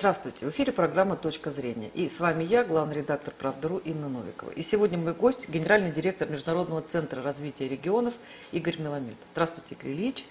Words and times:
Здравствуйте, 0.00 0.46
в 0.46 0.48
эфире 0.48 0.72
программа 0.72 1.14
«Точка 1.14 1.50
зрения». 1.50 1.90
И 1.92 2.08
с 2.08 2.20
вами 2.20 2.42
я, 2.42 2.64
главный 2.64 2.94
редактор 2.94 3.34
«Правдару» 3.38 3.76
Инна 3.76 4.08
Новикова. 4.08 4.48
И 4.48 4.62
сегодня 4.62 4.96
мой 4.96 5.12
гость, 5.12 5.50
генеральный 5.50 5.92
директор 5.92 6.26
Международного 6.26 6.80
центра 6.80 7.22
развития 7.22 7.68
регионов 7.68 8.14
Игорь 8.50 8.80
Меламед. 8.80 9.16
Здравствуйте, 9.34 9.74
Игорь 9.74 9.92
Ильич. 9.92 10.24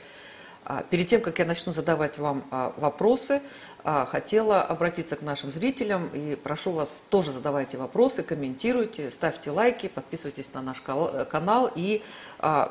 А, 0.70 0.84
перед 0.88 1.08
тем, 1.08 1.22
как 1.22 1.40
я 1.40 1.46
начну 1.46 1.74
задавать 1.74 2.20
вам 2.20 2.44
а, 2.52 2.74
вопросы, 2.78 3.42
а, 3.84 4.06
хотела 4.06 4.62
обратиться 4.62 5.16
к 5.16 5.24
нашим 5.24 5.52
зрителям 5.52 6.10
и 6.14 6.36
прошу 6.36 6.74
вас 6.74 7.08
тоже 7.10 7.32
задавайте 7.32 7.78
вопросы, 7.78 8.22
комментируйте, 8.22 9.10
ставьте 9.10 9.50
лайки, 9.50 9.88
подписывайтесь 9.88 10.54
на 10.54 10.62
наш 10.62 10.82
канал 10.82 11.72
и 11.74 12.04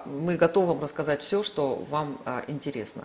мы 0.07 0.37
готовы 0.37 0.69
вам 0.69 0.83
рассказать 0.83 1.23
все, 1.23 1.43
что 1.43 1.85
вам 1.91 2.19
интересно. 2.47 3.05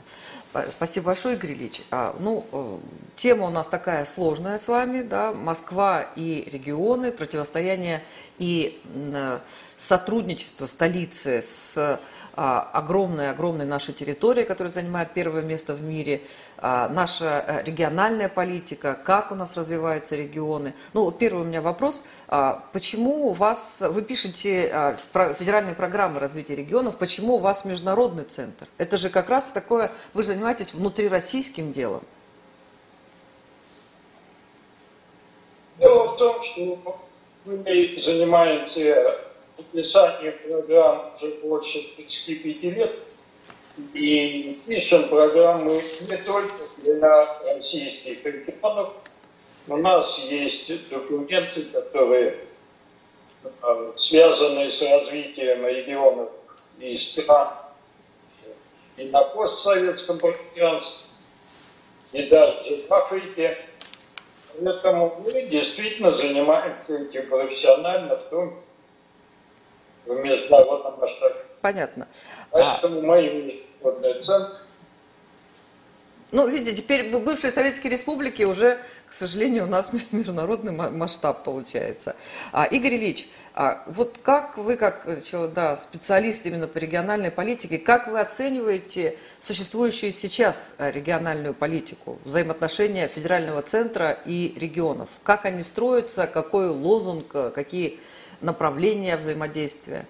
Спасибо 0.69 1.07
большое, 1.07 1.35
Игорь 1.35 1.51
Ильич. 1.51 1.81
Ну, 2.19 2.45
э, 2.53 2.77
тема 3.17 3.47
у 3.47 3.49
нас 3.49 3.67
такая 3.67 4.05
сложная 4.05 4.57
с 4.57 4.69
вами, 4.69 5.01
да, 5.01 5.33
Москва 5.33 6.05
и 6.15 6.47
регионы, 6.49 7.11
противостояние 7.11 8.01
и 8.37 8.79
э, 8.93 9.39
сотрудничество 9.77 10.67
столицы 10.67 11.41
с 11.41 11.99
огромной-огромной 12.35 13.65
нашей 13.65 13.93
территории, 13.93 14.43
которая 14.43 14.71
занимает 14.71 15.13
первое 15.13 15.41
место 15.41 15.73
в 15.75 15.83
мире, 15.83 16.21
а, 16.57 16.89
наша 16.89 17.43
э, 17.47 17.63
региональная 17.63 18.29
политика, 18.29 18.97
как 19.03 19.31
у 19.31 19.35
нас 19.35 19.55
развиваются 19.57 20.15
регионы. 20.15 20.73
Ну, 20.93 21.03
вот 21.03 21.17
первый 21.17 21.41
у 21.41 21.45
меня 21.45 21.61
вопрос. 21.61 22.03
А, 22.27 22.63
почему 22.73 23.31
вас, 23.31 23.83
вы 23.87 24.01
пишете 24.01 24.69
а, 24.73 24.95
в 25.13 25.33
федеральные 25.33 25.75
программы 25.75 26.19
развития 26.19 26.55
регионов, 26.55 26.97
почему 26.97 27.35
у 27.35 27.37
вас 27.37 27.65
международный 27.65 28.23
центр? 28.23 28.67
Это 28.77 28.97
же 28.97 29.09
как 29.09 29.29
раз 29.29 29.51
такое, 29.51 29.91
вы 30.13 30.23
занимаетесь 30.23 30.73
внутрироссийским 30.73 31.71
делом. 31.71 32.01
Дело 35.79 36.13
в 36.13 36.17
том, 36.17 36.41
что 36.43 36.97
мы 37.45 37.99
занимаемся 37.99 39.32
написанием 39.57 40.35
программ 40.47 41.13
уже 41.15 41.35
больше 41.43 41.95
35 41.95 42.63
лет. 42.63 42.99
И 43.93 44.59
пишем 44.67 45.09
программы 45.09 45.83
не 46.09 46.17
только 46.17 46.53
для 46.83 47.41
российских 47.55 48.23
регионов. 48.23 48.93
У 49.67 49.77
нас 49.77 50.19
есть 50.19 50.89
документы, 50.89 51.63
которые 51.63 52.37
э, 53.43 53.91
связаны 53.97 54.69
с 54.69 54.81
развитием 54.81 55.65
регионов 55.65 56.29
и 56.79 56.97
стран 56.97 57.49
и 58.97 59.05
на 59.05 59.23
постсоветском 59.23 60.19
пространстве, 60.19 61.07
и 62.11 62.23
даже 62.23 62.83
в 62.87 62.93
Африке. 62.93 63.57
Поэтому 64.61 65.19
мы 65.23 65.41
действительно 65.43 66.11
занимаемся 66.11 66.97
этим 66.97 67.27
профессионально, 67.27 68.17
в 68.17 68.29
том 68.29 68.49
числе 68.51 68.72
в 70.05 70.15
международном 70.15 70.99
масштабе. 70.99 71.35
Понятно. 71.61 72.07
Поэтому 72.51 72.99
а... 72.99 73.03
мои 73.03 73.29
международные 73.81 74.21
центры 74.21 74.57
ну, 76.33 76.47
видите, 76.47 76.81
теперь 76.81 77.15
бывшие 77.15 77.51
советские 77.51 77.91
республики 77.91 78.41
уже, 78.41 78.79
к 79.07 79.13
сожалению, 79.13 79.65
у 79.65 79.67
нас 79.67 79.91
международный 80.11 80.71
масштаб 80.71 81.43
получается. 81.43 82.15
А, 82.51 82.65
Игорь 82.65 82.95
Ильич, 82.95 83.29
а, 83.53 83.83
вот 83.85 84.17
как 84.23 84.57
вы, 84.57 84.75
как 84.75 85.07
да, 85.53 85.77
специалист 85.77 86.43
именно 86.47 86.67
по 86.67 86.79
региональной 86.79 87.29
политике, 87.29 87.77
как 87.77 88.07
вы 88.07 88.19
оцениваете 88.19 89.15
существующую 89.39 90.11
сейчас 90.11 90.73
а, 90.79 90.89
региональную 90.89 91.53
политику, 91.53 92.17
взаимоотношения 92.25 93.07
федерального 93.07 93.61
центра 93.61 94.17
и 94.25 94.55
регионов? 94.59 95.09
Как 95.21 95.45
они 95.45 95.61
строятся, 95.61 96.25
какой 96.25 96.69
лозунг, 96.69 97.27
какие 97.53 97.99
направления 98.43 99.17
взаимодействия? 99.17 100.05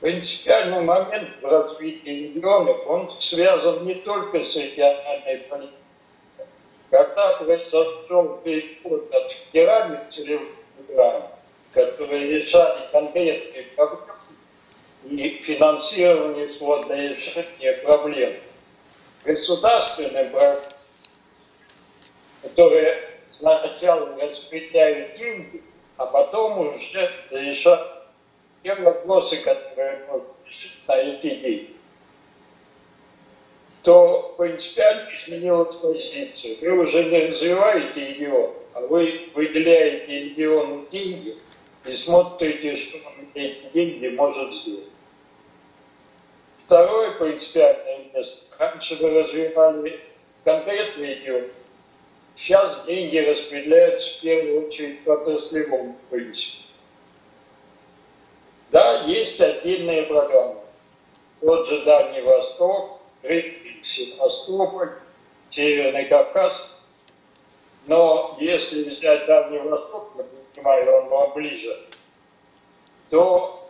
Принципиальный 0.00 0.80
момент 0.80 1.28
в 1.40 1.46
развитии 1.46 2.32
регионов, 2.34 2.78
он 2.88 3.20
связан 3.20 3.86
не 3.86 3.94
только 3.96 4.44
с 4.44 4.56
региональной 4.56 5.38
политикой. 5.48 5.76
Когда 6.90 7.36
произошел 7.36 8.38
переход 8.38 9.14
от 9.14 9.32
федеральных 9.32 10.08
целевых 10.10 10.48
программ, 10.86 11.28
которые 11.72 12.34
решали 12.34 12.80
конкретные 12.90 13.64
проблемы, 13.76 14.12
и 15.04 15.42
финансирование 15.44 16.48
сводное 16.48 17.08
решение 17.08 17.72
проблем, 17.84 18.34
государственным 19.24 20.30
программам, 20.30 20.62
которые 22.42 23.11
сначала 23.32 24.16
распределяют 24.20 25.16
деньги, 25.16 25.62
а 25.96 26.06
потом 26.06 26.58
уже 26.74 27.10
решают 27.30 28.02
те 28.62 28.74
вопросы, 28.74 29.38
которые 29.38 30.06
решить 30.46 30.72
на 30.86 30.96
эти 30.96 31.34
деньги, 31.34 31.70
то 33.82 34.34
принципиально 34.38 35.10
изменилась 35.18 35.74
позиция. 35.76 36.56
Вы 36.60 36.84
уже 36.84 37.04
не 37.04 37.28
развиваете 37.28 38.08
регион, 38.08 38.52
а 38.74 38.80
вы 38.80 39.28
выделяете 39.34 40.20
региону 40.20 40.86
деньги 40.90 41.36
и 41.84 41.92
смотрите, 41.94 42.76
что 42.76 42.98
он 42.98 43.26
эти 43.34 43.66
деньги 43.74 44.08
может 44.08 44.54
сделать. 44.54 44.84
Второе 46.66 47.10
принципиальное 47.12 48.04
место. 48.14 48.44
Раньше 48.58 48.96
вы 48.96 49.10
развивали 49.10 50.00
конкретный 50.44 51.14
регион, 51.16 51.44
Сейчас 52.42 52.84
деньги 52.86 53.18
распределяются 53.18 54.18
в 54.18 54.20
первую 54.20 54.66
очередь 54.66 55.04
по 55.04 55.12
отраслевому 55.12 55.96
принципу. 56.10 56.56
Да, 58.72 59.04
есть 59.04 59.40
отдельные 59.40 60.02
программы. 60.02 60.56
Тот 61.40 61.68
же 61.68 61.84
Дальний 61.84 62.22
Восток, 62.22 62.98
Севастополь, 63.84 64.90
Северный 65.50 66.06
Кавказ. 66.06 66.68
Но 67.86 68.36
если 68.40 68.90
взять 68.90 69.26
Дальний 69.26 69.60
Восток, 69.60 70.10
я 70.18 70.24
понимаю, 70.52 70.96
он 70.96 71.08
вам 71.10 71.34
ближе, 71.34 71.78
то 73.08 73.68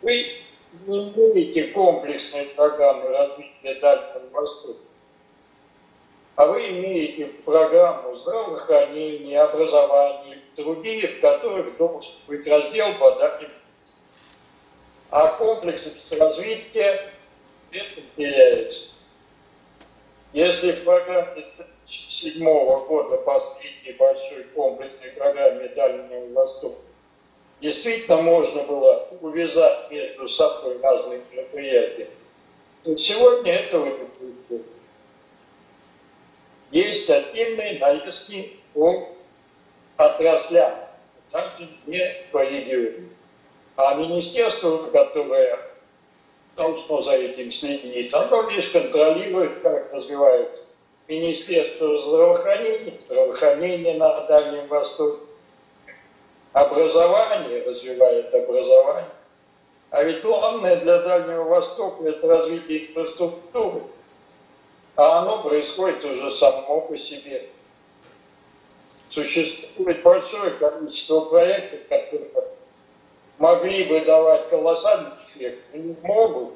вы 0.00 0.38
не 0.86 1.10
имеете 1.10 1.64
комплексной 1.64 2.46
программы 2.46 3.10
развития 3.10 3.74
Дальнего 3.74 4.30
Востока 4.32 4.87
а 6.38 6.46
вы 6.46 6.68
имеете 6.68 7.26
программу 7.44 8.14
здравоохранения, 8.14 9.40
образования, 9.40 10.38
другие, 10.56 11.16
в 11.16 11.20
которых 11.20 11.76
должен 11.76 12.12
быть 12.28 12.46
раздел 12.46 12.94
по 12.94 13.10
данным. 13.16 13.50
А 15.10 15.26
комплекс 15.36 16.12
развития 16.12 17.12
это 17.72 18.02
теряется. 18.16 18.90
Если 20.32 20.70
в 20.70 20.84
программе 20.84 21.44
седьмого 21.86 22.86
года 22.86 23.16
последней 23.16 23.94
большой 23.98 24.44
комплексной 24.54 25.10
программе 25.10 25.66
Дальнего 25.70 26.34
Востока 26.34 26.78
действительно 27.60 28.18
можно 28.22 28.62
было 28.62 29.04
увязать 29.20 29.90
между 29.90 30.28
собой 30.28 30.78
разные 30.80 31.20
мероприятия, 31.32 32.08
то 32.84 32.96
сегодня 32.96 33.54
этого 33.54 33.86
не 33.86 34.04
происходит 34.04 34.77
есть 36.70 37.08
отдельные 37.08 37.78
нарезки 37.78 38.56
по 38.74 39.08
отраслям, 39.96 40.72
также 41.30 41.68
не 41.86 42.16
по 42.30 42.44
региону. 42.44 43.08
А 43.76 43.94
министерство, 43.94 44.88
которое 44.90 45.58
должно 46.56 47.02
за 47.02 47.12
этим 47.12 47.50
следить, 47.52 48.12
оно 48.12 48.48
лишь 48.50 48.68
контролирует, 48.68 49.60
как 49.60 49.92
развивают 49.92 50.50
Министерство 51.06 51.98
здравоохранения, 51.98 52.94
здравоохранение 53.06 53.94
на 53.94 54.20
Дальнем 54.26 54.66
Востоке, 54.66 55.22
образование 56.52 57.62
развивает 57.62 58.34
образование. 58.34 59.10
А 59.90 60.02
ведь 60.02 60.20
главное 60.20 60.76
для 60.76 60.98
Дальнего 60.98 61.44
Востока– 61.44 62.04
это 62.08 62.26
развитие 62.26 62.88
инфраструктуры– 62.88 63.82
а 64.98 65.20
оно 65.20 65.44
происходит 65.44 66.04
уже 66.04 66.32
само 66.32 66.80
по 66.80 66.98
себе. 66.98 67.46
Существует 69.10 70.02
большое 70.02 70.50
количество 70.50 71.20
проектов, 71.20 71.78
которые 71.88 72.28
могли 73.38 73.84
бы 73.84 74.00
давать 74.00 74.50
колоссальный 74.50 75.12
эффект, 75.28 75.60
но 75.72 75.78
не 75.78 75.96
могут, 76.02 76.54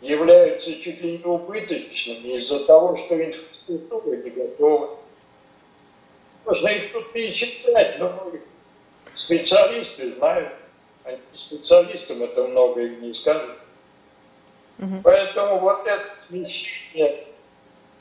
являются 0.00 0.74
чуть 0.80 1.02
ли 1.02 1.18
не 1.18 1.24
убыточными 1.24 2.38
из-за 2.38 2.64
того, 2.64 2.96
что 2.96 3.22
инфраструктура 3.22 4.16
не 4.16 4.30
готова. 4.30 4.98
Можно 6.46 6.68
их 6.68 6.92
тут 6.92 7.12
перечислять, 7.12 7.98
но 7.98 8.32
специалисты 9.14 10.14
знают, 10.14 10.54
а 11.04 11.14
специалистам 11.34 12.22
это 12.22 12.42
многое 12.44 12.96
не 12.96 13.12
скажут. 13.12 13.58
Угу. 14.78 15.02
Поэтому 15.04 15.58
вот 15.58 15.86
это 15.86 16.06
смещение 16.26 17.25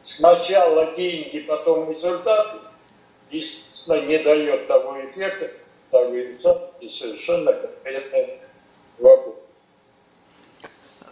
сначала 0.05 0.95
деньги, 0.95 1.39
потом 1.39 1.91
результаты, 1.91 2.59
естественно, 3.31 4.01
не 4.01 4.19
дает 4.19 4.67
того 4.67 5.03
эффекта, 5.03 5.51
того 5.91 6.13
результата, 6.13 6.71
совершенно 6.89 7.51
конкретный 7.53 8.39
вопрос. 8.99 9.35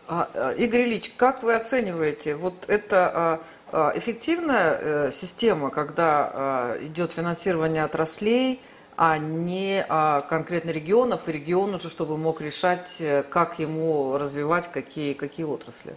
А, 0.07 0.29
а, 0.33 0.51
Игорь 0.51 0.83
Ильич, 0.83 1.11
как 1.15 1.43
вы 1.43 1.55
оцениваете, 1.55 2.35
вот 2.35 2.65
это 2.67 3.41
а, 3.71 3.91
эффективная 3.95 4.77
э, 4.79 5.11
система, 5.11 5.71
когда 5.71 6.77
идет 6.81 7.11
финансирование 7.11 7.83
отраслей, 7.83 8.61
а 8.95 9.17
не 9.17 9.83
конкретно 10.29 10.69
регионов, 10.69 11.27
и 11.27 11.31
регион 11.31 11.73
уже, 11.73 11.89
чтобы 11.89 12.17
мог 12.17 12.41
решать, 12.41 12.97
э, 12.99 13.23
как 13.23 13.57
ему 13.57 14.17
развивать 14.17 14.71
какие, 14.71 15.13
какие 15.13 15.45
отрасли? 15.47 15.95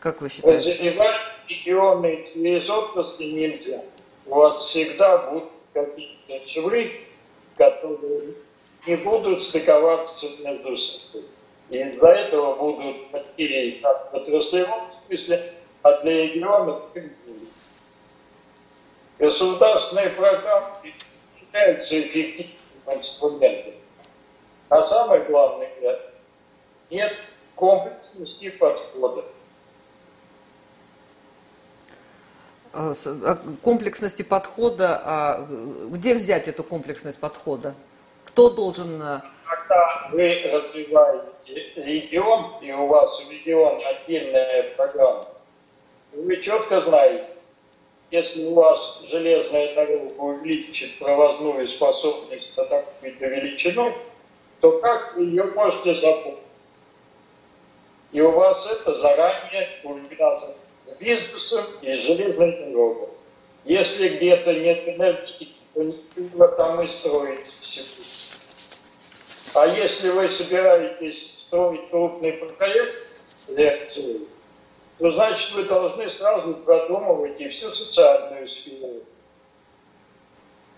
Как 0.00 0.20
вы 0.20 0.28
считаете? 0.28 0.72
Развивать 0.72 1.20
регионы 1.48 2.26
через 2.32 2.68
отрасли 2.68 3.24
нельзя. 3.24 3.82
У 4.26 4.34
вас 4.34 4.64
всегда 4.64 5.18
будут 5.18 5.50
какие-то 5.72 6.46
чевры, 6.46 7.00
которые 7.56 8.34
не 8.86 8.96
будут 8.96 9.42
стыковаться 9.42 10.26
между 10.42 10.76
собой. 10.76 11.24
И 11.70 11.78
из-за 11.78 12.08
этого 12.08 12.54
будут 12.54 13.10
потери 13.10 13.80
как 13.82 14.12
в 14.12 14.16
отраслевом 14.16 14.90
смысле, 15.06 15.54
а 15.82 16.00
для 16.02 16.22
регионов 16.24 16.82
Государственные 19.18 20.10
программы 20.10 20.92
являются 21.40 22.00
эффективным 22.00 22.54
инструментом. 22.86 23.72
А 24.68 24.86
самое 24.86 25.22
главное, 25.24 25.70
нет 26.90 27.12
комплексности 27.54 28.50
подхода. 28.50 29.24
А, 32.64 32.65
а, 32.65 32.65
комплексности 33.62 34.22
подхода, 34.22 35.00
а 35.04 35.48
где 35.90 36.14
взять 36.14 36.48
эту 36.48 36.64
комплексность 36.64 37.20
подхода? 37.20 37.74
Кто 38.24 38.50
должен... 38.50 39.00
Э, 39.00 39.20
Когда 39.44 40.08
вы 40.12 40.42
развиваете 40.52 41.72
регион, 41.76 42.62
и 42.62 42.72
у 42.72 42.86
вас 42.86 43.22
в 43.22 43.30
регионе 43.30 43.86
отдельная 43.86 44.74
программа, 44.76 45.24
вы 46.12 46.36
четко 46.42 46.80
знаете, 46.82 47.26
если 48.10 48.44
у 48.44 48.54
вас 48.54 49.00
железная 49.08 49.74
дорога 49.74 50.12
увеличит 50.18 50.98
провозную 50.98 51.66
способность 51.68 52.56
на 52.56 52.64
такую-то 52.64 53.26
величину, 53.26 53.92
то 54.60 54.78
как 54.78 55.16
ее 55.16 55.44
можете 55.44 55.94
запомнить? 56.00 56.38
И 58.12 58.20
у 58.20 58.30
вас 58.30 58.66
это 58.70 58.94
заранее 58.98 59.68
с 59.80 59.84
бизнесом 60.98 61.64
и 61.82 61.92
железной 61.92 62.52
дорогой. 62.52 63.08
Если 63.64 64.16
где-то 64.16 64.54
нет 64.54 64.88
энергии, 64.88 65.54
то 65.74 65.82
никто 65.82 66.48
там 66.48 66.80
и 66.82 66.88
строить 66.88 67.46
всего. 67.46 68.04
А 69.54 69.66
если 69.66 70.10
вы 70.10 70.28
собираетесь 70.28 71.34
строить 71.40 71.88
крупный 71.88 72.32
проект, 72.32 73.08
лекцию, 73.48 74.26
то 74.98 75.12
значит 75.12 75.52
вы 75.52 75.64
должны 75.64 76.08
сразу 76.10 76.54
продумывать 76.54 77.40
и 77.40 77.48
всю 77.48 77.74
социальную 77.74 78.48
сферу. 78.48 79.02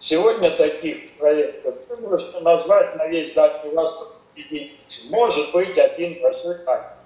Сегодня 0.01 0.57
таких 0.57 1.13
проектов 1.15 1.75
можете 2.01 2.39
назвать 2.41 2.95
на 2.97 3.09
весь 3.09 3.35
Дальний 3.35 3.75
Восток 3.75 4.17
единицу. 4.37 5.09
Может 5.11 5.53
быть 5.53 5.77
один 5.77 6.21
большой 6.21 6.57
акт, 6.67 6.98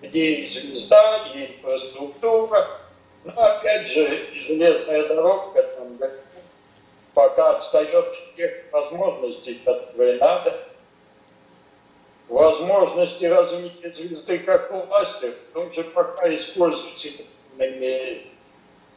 где 0.00 0.34
и 0.34 0.48
и 1.34 1.46
инфраструктура, 1.46 2.68
но 3.24 3.32
опять 3.42 3.88
же 3.88 4.24
железная 4.34 5.08
дорога 5.08 5.62
там 5.62 5.88
пока 7.14 7.56
отстает 7.56 7.94
от 7.94 8.36
тех 8.36 8.72
возможностей, 8.72 9.60
которые 9.64 10.18
надо. 10.18 10.58
Возможности 12.28 13.24
развития 13.24 13.90
звезды 13.92 14.38
как 14.40 14.70
власти, 14.70 15.32
в 15.50 15.52
том 15.54 15.72
же 15.72 15.82
пока 15.82 16.32
используются 16.32 17.08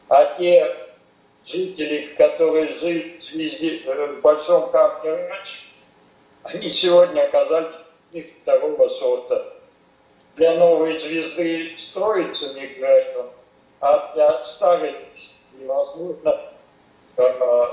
А 0.08 0.36
те 0.38 0.76
жители, 1.46 2.14
которые 2.16 2.68
жили 2.74 3.82
э, 3.86 4.06
в 4.12 4.20
Большом 4.20 4.70
камне 4.70 5.10
раньше, 5.10 5.64
они 6.42 6.70
сегодня 6.70 7.22
оказались 7.22 7.80
второго 8.42 8.88
сорта. 8.88 9.61
Для 10.36 10.54
новой 10.54 10.98
звезды 10.98 11.74
строится 11.76 12.54
мигрантом, 12.54 13.26
а 13.80 14.12
для 14.14 14.44
старой 14.44 14.94
невозможно 15.58 16.40
э, 17.16 17.66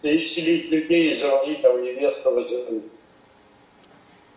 переселить 0.00 0.70
людей 0.70 1.12
из 1.12 1.22
Равнитова 1.22 1.78
и 1.78 1.94
Вестого 1.94 2.48
земли. 2.48 2.82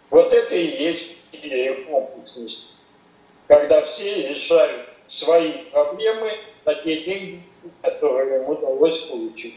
Вот 0.09 0.33
это 0.33 0.56
и 0.56 0.83
есть 0.83 1.12
идея 1.31 1.81
комплексности. 1.83 2.73
Когда 3.47 3.85
все 3.85 4.29
решают 4.29 4.89
свои 5.07 5.51
проблемы 5.71 6.33
на 6.65 6.75
те 6.75 7.03
деньги, 7.03 7.44
которые 7.81 8.41
им 8.41 8.50
удалось 8.50 9.00
получить. 9.01 9.56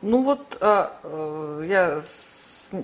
Ну 0.00 0.22
вот 0.22 0.58
а, 0.60 0.92
э, 1.04 1.64
я 1.66 2.00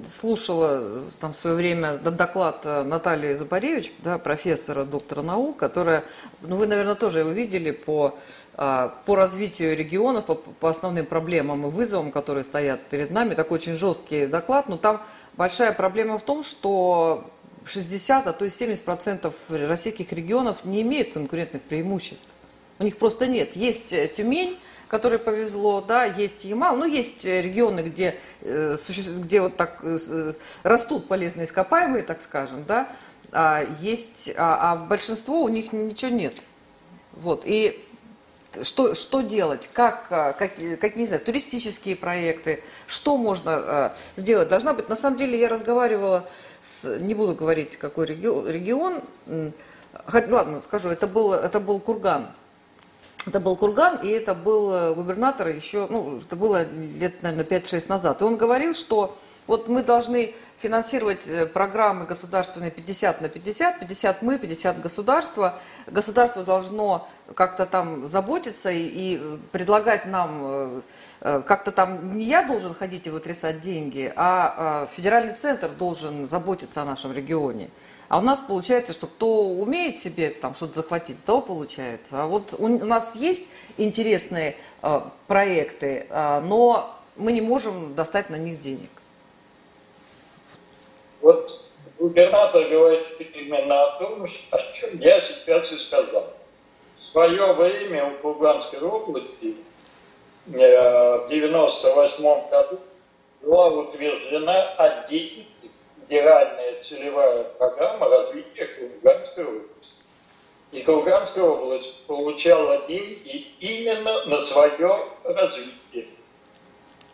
слушала 0.08 1.02
там 1.20 1.32
в 1.32 1.37
свое 1.37 1.56
время 1.56 1.99
доклад 1.99 2.64
Натальи 2.64 3.35
Зубаревич, 3.35 3.93
да, 4.02 4.19
профессора, 4.19 4.85
доктора 4.85 5.23
наук, 5.23 5.56
которая, 5.56 6.05
ну 6.43 6.56
вы, 6.56 6.67
наверное, 6.67 6.94
тоже 6.94 7.20
его 7.20 7.31
видели 7.31 7.70
по 7.70 8.19
а, 8.61 8.93
по 9.06 9.14
развитию 9.14 9.76
регионов, 9.76 10.26
по, 10.26 10.35
по 10.35 10.69
основным 10.69 11.06
проблемам 11.06 11.64
и 11.69 11.70
вызовам, 11.70 12.11
которые 12.11 12.43
стоят 12.43 12.82
перед 12.87 13.12
нами. 13.12 13.35
Такой 13.35 13.58
очень 13.58 13.75
жесткий 13.75 14.26
доклад, 14.26 14.69
но 14.69 14.76
там 14.76 15.00
большая 15.37 15.73
проблема 15.73 16.19
в 16.19 16.23
том, 16.23 16.43
что 16.43 17.31
60, 17.64 18.26
а 18.26 18.32
то 18.32 18.44
и 18.44 18.50
70 18.50 18.84
процентов 18.84 19.37
российских 19.49 20.12
регионов 20.12 20.64
не 20.64 20.82
имеют 20.82 21.12
конкурентных 21.12 21.62
преимуществ. 21.62 22.34
У 22.81 22.82
них 22.82 22.96
просто 22.96 23.29
нет. 23.29 23.55
Есть 23.55 23.93
э, 23.93 24.08
Тюмень, 24.08 24.58
которой 24.88 25.19
повезло, 25.19 25.81
да, 25.81 26.05
есть 26.05 26.44
Ямал, 26.44 26.76
но 26.76 26.85
есть 26.85 27.25
регионы, 27.25 27.81
где, 27.81 28.19
э, 28.43 28.76
где 29.19 29.40
вот 29.43 29.56
так 29.56 29.81
э, 29.82 30.32
растут 30.62 31.08
полезные 31.08 31.44
ископаемые, 31.44 32.02
так 32.02 32.20
скажем, 32.20 32.64
да, 32.64 32.88
а 33.31 33.64
есть, 33.81 34.32
а, 34.37 34.73
а 34.73 34.76
большинство 34.76 35.43
у 35.43 35.49
них 35.49 35.72
ничего 35.72 36.10
нет. 36.10 36.34
Вот, 37.13 37.43
и 37.44 37.84
что, 38.63 38.94
что 38.94 39.20
делать, 39.20 39.69
как, 39.72 40.06
а, 40.10 40.32
как, 40.32 40.53
как, 40.81 40.96
не 40.96 41.06
знаю, 41.06 41.22
туристические 41.22 41.94
проекты, 41.94 42.63
что 42.86 43.17
можно 43.17 43.53
а, 43.53 43.96
сделать. 44.17 44.48
Должна 44.48 44.72
быть, 44.72 44.89
на 44.89 44.96
самом 44.96 45.19
деле 45.19 45.39
я 45.39 45.48
разговаривала 45.48 46.29
с, 46.63 46.98
не 46.98 47.15
буду 47.15 47.34
говорить, 47.34 47.77
какой 47.77 48.06
регион, 48.06 48.48
регион 48.48 49.03
хоть, 50.06 50.29
ладно, 50.29 50.63
скажу, 50.63 50.89
это 50.89 51.06
был, 51.06 51.32
это 51.32 51.60
был 51.60 51.81
Курган. 51.81 52.29
Это 53.27 53.41
был 53.41 53.56
Курган, 53.56 53.98
и 54.03 54.08
это 54.08 54.34
был 54.34 54.72
э, 54.72 54.94
губернатор 54.94 55.48
еще, 55.48 55.87
ну, 55.91 56.19
это 56.19 56.37
было 56.37 56.67
лет, 56.69 57.22
наверное, 57.22 57.44
5-6 57.44 57.89
назад. 57.89 58.22
И 58.22 58.25
он 58.25 58.37
говорил, 58.37 58.75
что 58.75 59.17
вот 59.46 59.69
мы 59.69 59.82
должны 59.82 60.34
финансировать 60.58 61.27
э, 61.27 61.46
программы 61.46 62.06
государственные 62.06 62.70
50 62.70 63.20
на 63.20 63.29
50, 63.29 63.81
50 63.81 64.22
мы, 64.22 64.39
50 64.39 64.81
государство. 64.81 65.58
Государство 65.87 66.44
должно 66.44 67.08
как-то 67.34 67.67
там 67.67 68.06
заботиться 68.06 68.70
и, 68.70 68.84
и 68.84 69.39
предлагать 69.53 70.06
нам, 70.06 70.82
э, 71.20 71.43
как-то 71.46 71.72
там 71.72 72.17
не 72.17 72.25
я 72.25 72.43
должен 72.43 72.75
ходить 72.75 73.06
и 73.06 73.10
вытрясать 73.10 73.60
деньги, 73.60 74.13
а 74.17 74.87
федеральный 74.91 75.34
центр 75.34 75.70
должен 75.70 76.29
заботиться 76.29 76.82
о 76.82 76.84
нашем 76.84 77.13
регионе. 77.13 77.70
А 78.08 78.19
у 78.19 78.22
нас 78.22 78.41
получается, 78.41 78.94
что 78.94 79.06
кто 79.06 79.43
умеет 79.44 79.98
себе 79.98 80.31
там 80.31 80.55
что-то 80.55 80.74
захватить, 80.77 81.22
того 81.24 81.43
получается. 81.43 82.22
А 82.22 82.27
вот 82.27 82.55
у, 82.58 82.65
у 82.65 82.86
нас 82.86 83.17
есть 83.17 83.50
интересные 83.77 84.56
э, 84.82 85.00
проекты, 85.27 86.06
э, 86.08 86.41
но 86.41 86.94
мы 87.17 87.32
не 87.32 87.43
можем 87.43 87.94
достать 87.94 88.31
на 88.31 88.36
них 88.36 88.60
денег. 88.60 88.88
Вот 91.20 91.70
губернатор 91.98 92.67
говорит 92.69 93.20
именно 93.34 93.82
о 93.82 93.98
том, 93.98 94.24
о 94.24 94.72
чем 94.72 94.98
я 95.00 95.20
сейчас 95.20 95.70
и 95.72 95.79
сказал. 95.79 96.32
В 97.00 97.12
свое 97.12 97.53
время 97.53 98.06
у 98.06 98.17
Курганской 98.22 98.81
области 98.81 99.55
э, 100.46 101.27
в 101.27 101.29
98 101.29 102.22
году 102.48 102.79
была 103.43 103.69
утверждена 103.69 104.70
отдельная 104.79 105.44
федеральная 106.08 106.82
целевая 106.82 107.44
программа 107.44 108.08
развития 108.08 108.67
Курганской 108.67 109.44
области. 109.44 110.03
И 110.72 110.82
Курганская 110.82 111.44
область 111.44 112.06
получала 112.06 112.86
деньги 112.86 113.46
именно 113.60 114.24
на 114.24 114.41
свое 114.41 115.06
развитие. 115.24 116.06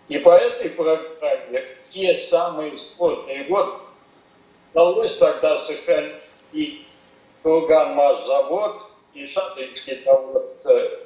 И 0.08 0.18
по 0.18 0.30
этой 0.30 0.70
программе 0.70 1.64
те 1.90 2.18
самые 2.18 2.78
сложные 2.78 3.44
годы 3.44 3.72
удалось 4.72 5.16
тогда 5.18 5.58
сохранить 5.58 6.14
и 6.52 6.86
Курганмашзавод, 7.42 8.82
и 9.14 9.26
Шатынский 9.26 10.02
завод 10.04 10.60
э, 10.64 10.98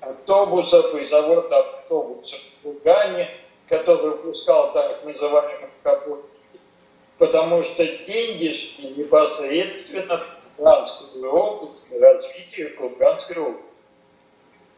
автобусов, 0.00 0.94
и 0.94 1.04
завод 1.04 1.50
автобусов 1.50 2.38
в 2.40 2.62
Кургане, 2.62 3.30
который 3.68 4.12
выпускал 4.12 4.72
так 4.72 5.04
называемых 5.04 5.70
работников, 5.82 6.35
потому 7.18 7.62
что 7.62 7.86
деньги 7.86 8.52
шли 8.52 8.90
непосредственно 8.90 10.18
в 10.18 10.56
Курганскую 10.56 11.32
область, 11.32 11.90
на 11.92 12.00
развитие 12.00 12.70
Курганской 12.70 13.36
области. 13.36 13.62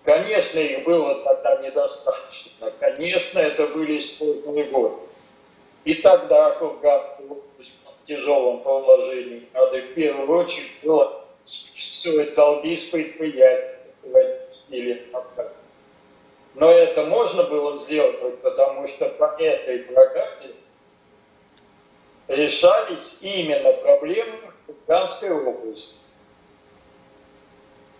Конечно, 0.04 0.58
их 0.58 0.84
было 0.84 1.22
тогда 1.22 1.56
недостаточно. 1.62 2.72
Конечно, 2.80 3.38
это 3.38 3.66
были 3.66 3.98
сложные 3.98 4.64
годы. 4.64 4.96
И 5.84 5.94
тогда 5.94 6.52
Курганская 6.52 7.26
область 7.26 7.72
в 7.84 8.06
тяжелом 8.06 8.60
положении. 8.60 9.48
Надо 9.52 9.78
в 9.78 9.94
первую 9.94 10.44
очередь 10.44 10.70
было 10.82 11.24
списывать 11.44 12.34
долги 12.34 12.76
с 12.76 12.84
предприятий 12.84 13.78
или 14.70 15.06
Но 16.54 16.70
это 16.70 17.04
можно 17.04 17.44
было 17.44 17.78
сделать, 17.78 18.40
потому 18.40 18.86
что 18.88 19.08
по 19.10 19.36
этой 19.38 19.80
программе 19.80 20.52
решались 22.28 23.16
именно 23.20 23.72
проблемы 23.72 24.38
Курганской 24.66 25.30
области. 25.30 25.94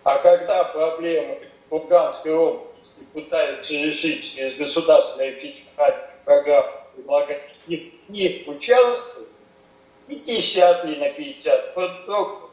А 0.03 0.17
когда 0.19 0.63
проблемы 0.65 1.39
Курганской 1.69 2.33
области 2.33 2.69
пытаются 3.13 3.73
решить 3.73 4.35
через 4.35 4.57
государственные 4.57 5.33
федеральные 5.33 6.09
программы, 6.25 6.71
предлагать 6.95 7.41
их 7.67 7.81
не 8.07 8.43
участвовать, 8.47 9.29
50 10.07 10.85
или 10.85 10.95
на 10.99 11.09
50, 11.09 11.73
по, 11.73 12.49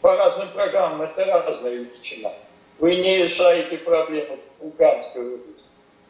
по 0.00 0.16
разным 0.16 0.48
программам 0.50 1.02
это 1.02 1.24
разная 1.26 1.72
величина. 1.72 2.32
Вы 2.78 2.96
не 2.96 3.24
решаете 3.24 3.76
проблемы 3.78 4.38
Луганской 4.60 5.34
области, 5.34 5.64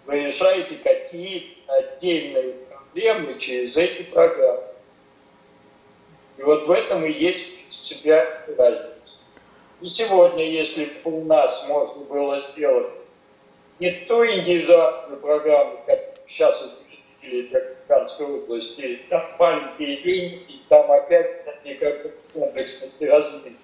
вы 0.07 0.25
решаете 0.25 0.76
какие-то 0.76 1.73
отдельные 1.73 2.54
проблемы 2.92 3.38
через 3.38 3.76
эти 3.76 4.02
программы. 4.02 4.62
И 6.38 6.42
вот 6.42 6.66
в 6.66 6.70
этом 6.70 7.04
и 7.04 7.12
есть 7.12 7.47
себя 7.70 8.26
разница. 8.56 8.90
И 9.80 9.88
сегодня, 9.88 10.49
если 10.49 10.87
бы 11.04 11.20
у 11.20 11.25
нас 11.25 11.66
можно 11.68 12.04
было 12.04 12.40
сделать 12.40 12.92
не 13.78 13.92
ту 13.92 14.25
индивидуальную 14.25 15.20
программу, 15.20 15.80
как 15.87 16.00
сейчас 16.28 16.62
учредили 16.62 17.49
для 17.49 17.61
Казанской 17.88 18.26
области, 18.26 19.00
там 19.09 19.25
маленькие 19.38 20.02
деньги, 20.02 20.61
там 20.68 20.90
опять 20.90 21.64
никакой 21.64 22.12
комплексности 22.32 23.04
развития, 23.04 23.56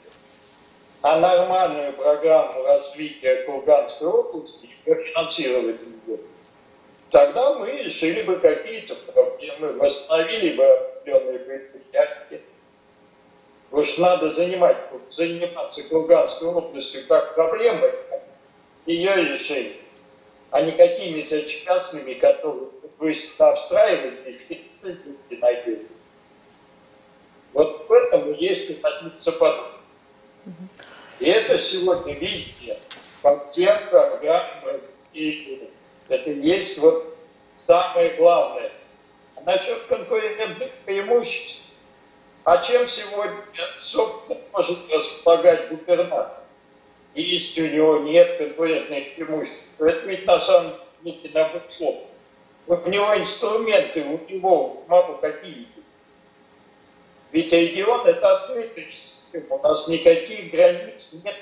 а 1.03 1.21
нормальную 1.21 1.93
программу 1.93 2.63
развития 2.63 3.45
Курганской 3.45 4.09
области 4.09 4.69
финансировать 4.85 5.81
тогда 7.17 7.55
мы 7.55 7.71
решили 7.71 8.21
бы 8.25 8.37
какие-то 8.37 8.95
проблемы, 8.95 9.73
восстановили 9.73 10.55
бы 10.55 10.65
определенные 10.67 11.39
предприятия, 11.39 12.43
Уж 13.73 13.97
надо 13.97 14.29
занимать, 14.29 14.77
заниматься 15.11 15.83
Курганской 15.85 16.49
областью 16.49 17.07
как 17.09 17.35
проблемой, 17.35 17.91
ее 18.85 19.15
решить, 19.17 19.79
а 20.51 20.61
не 20.61 20.73
какими-то 20.73 21.43
частными, 21.47 22.13
которые 22.15 22.69
вы 22.99 23.17
обстраиваете 23.39 24.39
и 25.31 25.37
найдете. 25.37 25.87
Вот 27.55 27.89
в 27.89 27.93
этом 27.93 28.31
и 28.31 28.45
есть 28.45 28.85
разница 28.85 29.33
подход. 29.33 29.73
И 31.21 31.31
это 31.31 31.59
сегодня, 31.59 32.13
видите, 32.13 32.79
по 33.23 33.43
всем 33.47 33.79
программам, 33.89 34.81
и 35.15 35.71
это 36.09 36.31
есть 36.31 36.79
вот 36.79 37.17
самое 37.59 38.11
главное. 38.15 38.73
А 39.37 39.43
насчет 39.43 39.83
конкурентных 39.87 40.73
преимуществ, 40.85 41.63
а 42.45 42.63
чем 42.63 42.89
сегодня, 42.89 43.43
собственно, 43.81 44.39
может 44.53 44.79
располагать 44.91 45.69
губернатор? 45.69 46.43
Если 47.15 47.63
у 47.63 47.73
него 47.73 47.99
нет 47.99 48.39
конкурентных 48.39 49.15
преимуществ, 49.15 49.65
то 49.79 49.87
это 49.87 50.07
ведь 50.07 50.27
на 50.27 50.39
самом 50.39 50.73
деле 51.03 51.31
наоборот. 51.35 52.07
У 52.69 52.89
него 52.89 53.17
инструменты, 53.17 54.03
у 54.03 54.33
него 54.33 54.85
самого 54.87 55.19
какие 55.19 55.69
Ведь 57.31 57.53
регион– 57.53 58.07
это 58.09 58.37
открытая 58.37 58.87
система. 58.93 59.57
У 59.57 59.63
нас 59.63 59.87
никаких 59.89 60.51
границ 60.51 61.15
нет, 61.25 61.37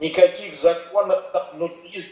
никаких 0.00 0.56
законов 0.56 1.30
там 1.32 1.56
внутри 1.56 2.02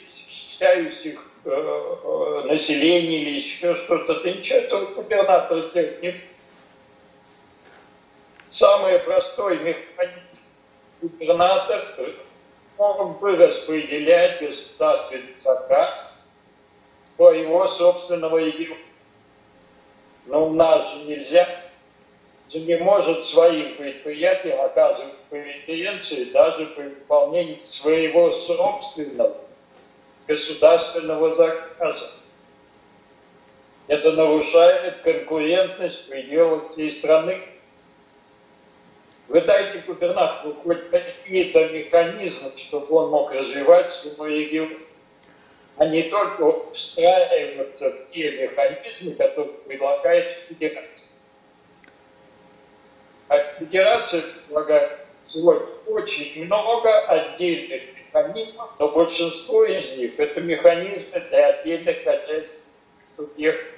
защищающих 0.54 1.20
э, 1.44 1.50
э, 1.50 2.42
население 2.46 3.22
или 3.22 3.30
еще 3.36 3.74
что-то. 3.76 4.20
Ты 4.20 4.34
ничего 4.34 4.58
этого 4.58 4.86
губернатор 4.86 5.64
сделать 5.66 6.02
не 6.02 6.20
самый 8.50 8.98
простой 9.00 9.58
механизм 9.58 10.20
губернатор 11.02 11.94
мог 12.78 13.20
бы 13.20 13.36
распределять 13.36 14.40
государственный 14.40 15.34
заказ 15.40 16.14
своего 17.16 17.68
собственного 17.68 18.38
региона. 18.38 18.80
Но 20.26 20.48
у 20.48 20.52
нас 20.54 20.90
же 20.90 21.04
нельзя, 21.04 21.46
же 22.48 22.60
не 22.60 22.78
может 22.78 23.24
своим 23.26 23.76
предприятиям 23.76 24.60
оказывать 24.60 25.14
преференции 25.28 26.24
даже 26.24 26.66
при 26.66 26.84
выполнении 26.84 27.60
своего 27.64 28.32
собственного 28.32 29.43
государственного 30.26 31.34
заказа. 31.34 32.10
Это 33.86 34.12
нарушает 34.12 35.02
конкурентность 35.02 36.04
в 36.04 36.08
пределах 36.08 36.70
всей 36.72 36.92
страны. 36.92 37.42
Вы 39.28 39.40
дайте 39.42 39.78
губернатору 39.86 40.54
хоть 40.54 40.90
какие-то 40.90 41.68
механизмы, 41.68 42.50
чтобы 42.56 42.94
он 42.96 43.10
мог 43.10 43.32
развивать 43.32 43.92
свой 43.92 44.30
регион, 44.30 44.78
а 45.76 45.86
не 45.86 46.04
только 46.04 46.72
встраиваться 46.72 47.90
в 47.90 48.12
те 48.12 48.30
механизмы, 48.42 49.14
которые 49.14 49.52
предлагает 49.66 50.32
федерация. 50.48 51.08
А 53.28 53.38
федерация 53.58 54.22
предлагает 54.22 54.98
сегодня 55.26 55.66
очень 55.86 56.44
много 56.44 56.98
отдельных 57.06 57.93
механизмов, 58.14 58.70
но 58.78 58.88
большинство 58.88 59.64
из 59.64 59.96
них 59.96 60.18
это 60.18 60.40
механизмы 60.40 61.20
для 61.28 61.48
отдельных 61.48 62.04
хозяйств 62.04 62.58
субъектов, 63.16 63.74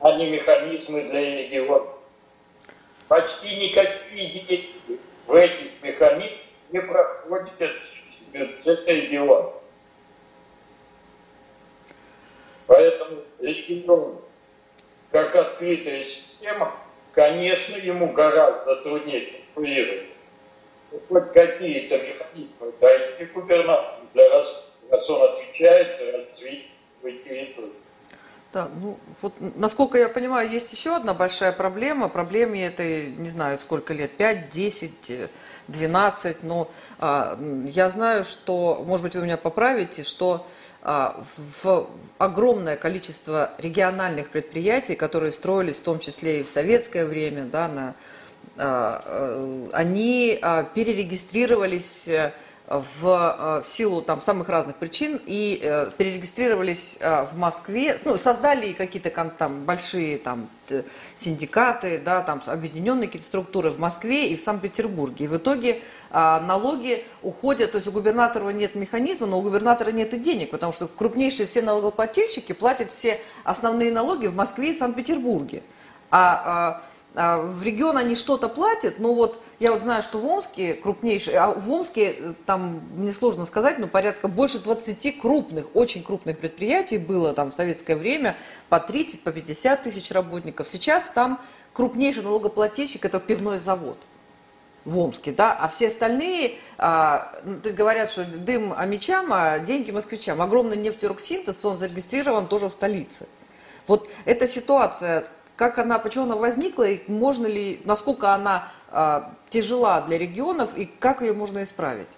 а 0.00 0.12
не 0.12 0.30
механизмы 0.30 1.02
для 1.04 1.20
регионов 1.20 1.98
почти 3.08 3.56
никакие 3.56 4.44
деньги 4.44 5.00
в 5.26 5.34
этих 5.34 5.82
механизмах 5.82 6.38
не 6.70 6.80
проходят 6.80 7.72
бюджета 8.32 8.92
региона. 8.92 9.50
Поэтому 12.66 13.22
регион, 13.38 14.20
как 15.10 15.34
открытая 15.34 16.04
система, 16.04 16.76
конечно, 17.12 17.76
ему 17.76 18.12
гораздо 18.12 18.76
труднее 18.76 19.40
конкурировать. 19.54 20.07
Хоть 20.90 21.32
какие-то 21.32 21.98
механизмы 21.98 22.72
дайте 22.80 23.26
губернатору 23.26 24.06
для 24.14 24.28
раз, 24.30 24.64
раз 24.90 25.10
он 25.10 25.22
отвечает 25.22 25.98
за 25.98 26.12
развитие 26.12 26.68
территории. 27.24 27.72
Да, 28.50 28.70
ну 28.80 28.98
вот 29.20 29.34
насколько 29.56 29.98
я 29.98 30.08
понимаю, 30.08 30.48
есть 30.48 30.72
еще 30.72 30.96
одна 30.96 31.12
большая 31.12 31.52
проблема. 31.52 32.08
Проблеме 32.08 32.66
этой, 32.66 33.08
не 33.08 33.28
знаю, 33.28 33.58
сколько 33.58 33.92
лет, 33.92 34.16
5, 34.16 34.48
10, 34.48 35.28
12, 35.68 36.42
но 36.44 36.70
а, 36.98 37.38
я 37.66 37.90
знаю, 37.90 38.24
что, 38.24 38.82
может 38.86 39.04
быть, 39.04 39.14
вы 39.14 39.22
меня 39.22 39.36
поправите, 39.36 40.02
что 40.02 40.46
а, 40.80 41.20
в 41.20 41.88
огромное 42.16 42.76
количество 42.76 43.52
региональных 43.58 44.30
предприятий, 44.30 44.94
которые 44.94 45.32
строились 45.32 45.76
в 45.76 45.84
том 45.84 45.98
числе 45.98 46.40
и 46.40 46.42
в 46.42 46.48
советское 46.48 47.04
время, 47.04 47.44
да, 47.44 47.68
на, 47.68 47.94
они 48.58 50.38
а, 50.42 50.64
перерегистрировались 50.64 52.08
э, 52.08 52.32
в, 52.68 53.06
э, 53.06 53.62
в 53.62 53.68
силу 53.68 54.02
там 54.02 54.20
самых 54.20 54.48
разных 54.48 54.76
причин 54.76 55.20
и 55.26 55.60
э, 55.62 55.90
перерегистрировались 55.96 56.98
э, 57.00 57.24
в 57.24 57.36
Москве, 57.36 57.98
ну, 58.04 58.16
создали 58.16 58.72
какие-то 58.72 59.10
там 59.10 59.64
большие 59.64 60.18
там 60.18 60.48
синдикаты, 61.14 61.98
да, 61.98 62.22
там 62.22 62.42
объединенные 62.46 63.06
какие-то 63.06 63.26
структуры 63.26 63.70
в 63.70 63.78
Москве 63.78 64.28
и 64.28 64.36
в 64.36 64.40
Санкт-Петербурге. 64.40 65.24
И 65.24 65.28
в 65.28 65.38
итоге 65.38 65.80
налоги 66.10 67.06
уходят, 67.22 67.72
то 67.72 67.76
есть 67.76 67.88
у 67.88 67.92
губернатора 67.92 68.50
нет 68.50 68.74
механизма, 68.74 69.26
но 69.26 69.38
у 69.38 69.42
губернатора 69.42 69.92
нет 69.92 70.12
и 70.12 70.18
денег, 70.18 70.50
потому 70.50 70.74
что 70.74 70.86
крупнейшие 70.86 71.46
все 71.46 71.62
налогоплательщики 71.62 72.52
платят 72.52 72.92
все 72.92 73.18
основные 73.44 73.90
налоги 73.90 74.26
в 74.26 74.36
Москве 74.36 74.72
и 74.72 74.74
Санкт-Петербурге. 74.74 75.62
А 76.10 76.42
а, 76.44 76.82
в 77.14 77.62
регион 77.64 77.96
они 77.96 78.14
что-то 78.14 78.48
платят, 78.48 78.98
но 78.98 79.14
вот 79.14 79.42
я 79.58 79.72
вот 79.72 79.80
знаю, 79.80 80.02
что 80.02 80.18
в 80.18 80.26
Омске 80.26 80.74
крупнейший, 80.74 81.34
а 81.34 81.50
в 81.52 81.70
Омске 81.70 82.14
э, 82.16 82.34
там 82.46 82.82
мне 82.94 83.12
сложно 83.12 83.44
сказать, 83.44 83.78
но 83.78 83.88
порядка 83.88 84.28
больше 84.28 84.60
20 84.60 85.20
крупных, 85.20 85.66
очень 85.74 86.04
крупных 86.04 86.38
предприятий 86.38 86.98
было 86.98 87.32
там 87.34 87.50
в 87.50 87.54
советское 87.54 87.96
время 87.96 88.36
по 88.68 88.78
30, 88.78 89.22
по 89.22 89.32
50 89.32 89.82
тысяч 89.82 90.10
работников. 90.12 90.68
Сейчас 90.68 91.08
там 91.08 91.40
крупнейший 91.72 92.22
налогоплательщик 92.22 93.04
это 93.04 93.18
пивной 93.18 93.58
завод 93.58 93.98
в 94.84 94.98
Омске, 94.98 95.32
да, 95.32 95.52
а 95.52 95.68
все 95.68 95.88
остальные, 95.88 96.56
а, 96.78 97.32
ну, 97.44 97.60
то 97.60 97.68
есть 97.68 97.76
говорят, 97.76 98.10
что 98.10 98.24
дым 98.24 98.72
амичам, 98.76 99.32
а 99.32 99.58
деньги 99.58 99.90
москвичам. 99.90 100.40
Огромный 100.40 100.76
нефтероксинтез, 100.76 101.64
он 101.64 101.78
зарегистрирован 101.78 102.46
тоже 102.46 102.68
в 102.68 102.72
столице. 102.72 103.26
Вот 103.86 104.08
эта 104.26 104.46
ситуация 104.46 105.26
как 105.58 105.78
она, 105.80 105.98
почему 105.98 106.24
она 106.24 106.36
возникла, 106.36 106.84
и 106.84 107.00
можно 107.10 107.48
ли, 107.48 107.80
насколько 107.84 108.32
она 108.32 108.68
э, 108.92 109.22
тяжела 109.48 110.00
для 110.02 110.16
регионов, 110.16 110.78
и 110.78 110.86
как 110.86 111.20
ее 111.20 111.32
можно 111.32 111.64
исправить? 111.64 112.16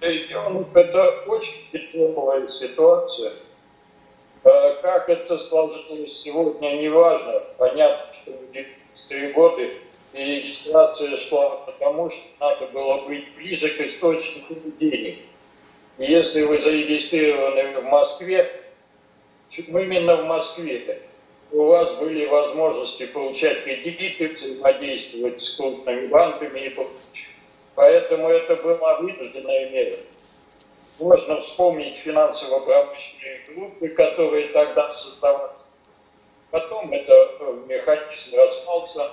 Регионов 0.00 0.76
это 0.76 1.24
очень 1.26 1.64
тяжелая 1.72 2.46
ситуация. 2.46 3.32
А, 4.44 4.82
как 4.82 5.08
это 5.08 5.38
сложилось 5.38 6.20
сегодня, 6.20 6.76
не 6.76 6.90
важно. 6.90 7.40
Понятно, 7.56 8.12
что 8.12 8.32
в 8.32 8.52
93 8.52 9.32
годы 9.32 9.78
регистрация 10.12 11.16
шла 11.16 11.56
потому, 11.64 12.10
что 12.10 12.20
надо 12.38 12.66
было 12.66 13.06
быть 13.06 13.34
ближе 13.34 13.70
к 13.70 13.80
источнику 13.80 14.56
денег. 14.78 15.20
Если 15.96 16.42
вы 16.42 16.58
зарегистрированы 16.58 17.80
в 17.80 17.84
Москве, 17.84 18.61
именно 19.56 20.16
в 20.16 20.26
Москве 20.26 21.02
у 21.50 21.64
вас 21.64 21.92
были 21.96 22.26
возможности 22.26 23.06
получать 23.06 23.64
кредиты, 23.64 24.28
взаимодействовать 24.28 25.42
с 25.42 25.56
крупными 25.56 26.06
банками 26.06 26.60
и. 26.60 26.72
Поэтому 27.74 28.28
это 28.28 28.56
была 28.56 29.00
вынужденная 29.00 29.70
мера. 29.70 29.96
Можно 30.98 31.40
вспомнить 31.42 31.98
финансово-промышленные 31.98 33.40
группы, 33.48 33.88
которые 33.88 34.48
тогда 34.48 34.90
создавались. 34.94 35.56
Потом 36.50 36.92
это 36.92 37.12
э, 37.12 37.62
механизм 37.66 38.36
распался. 38.36 39.10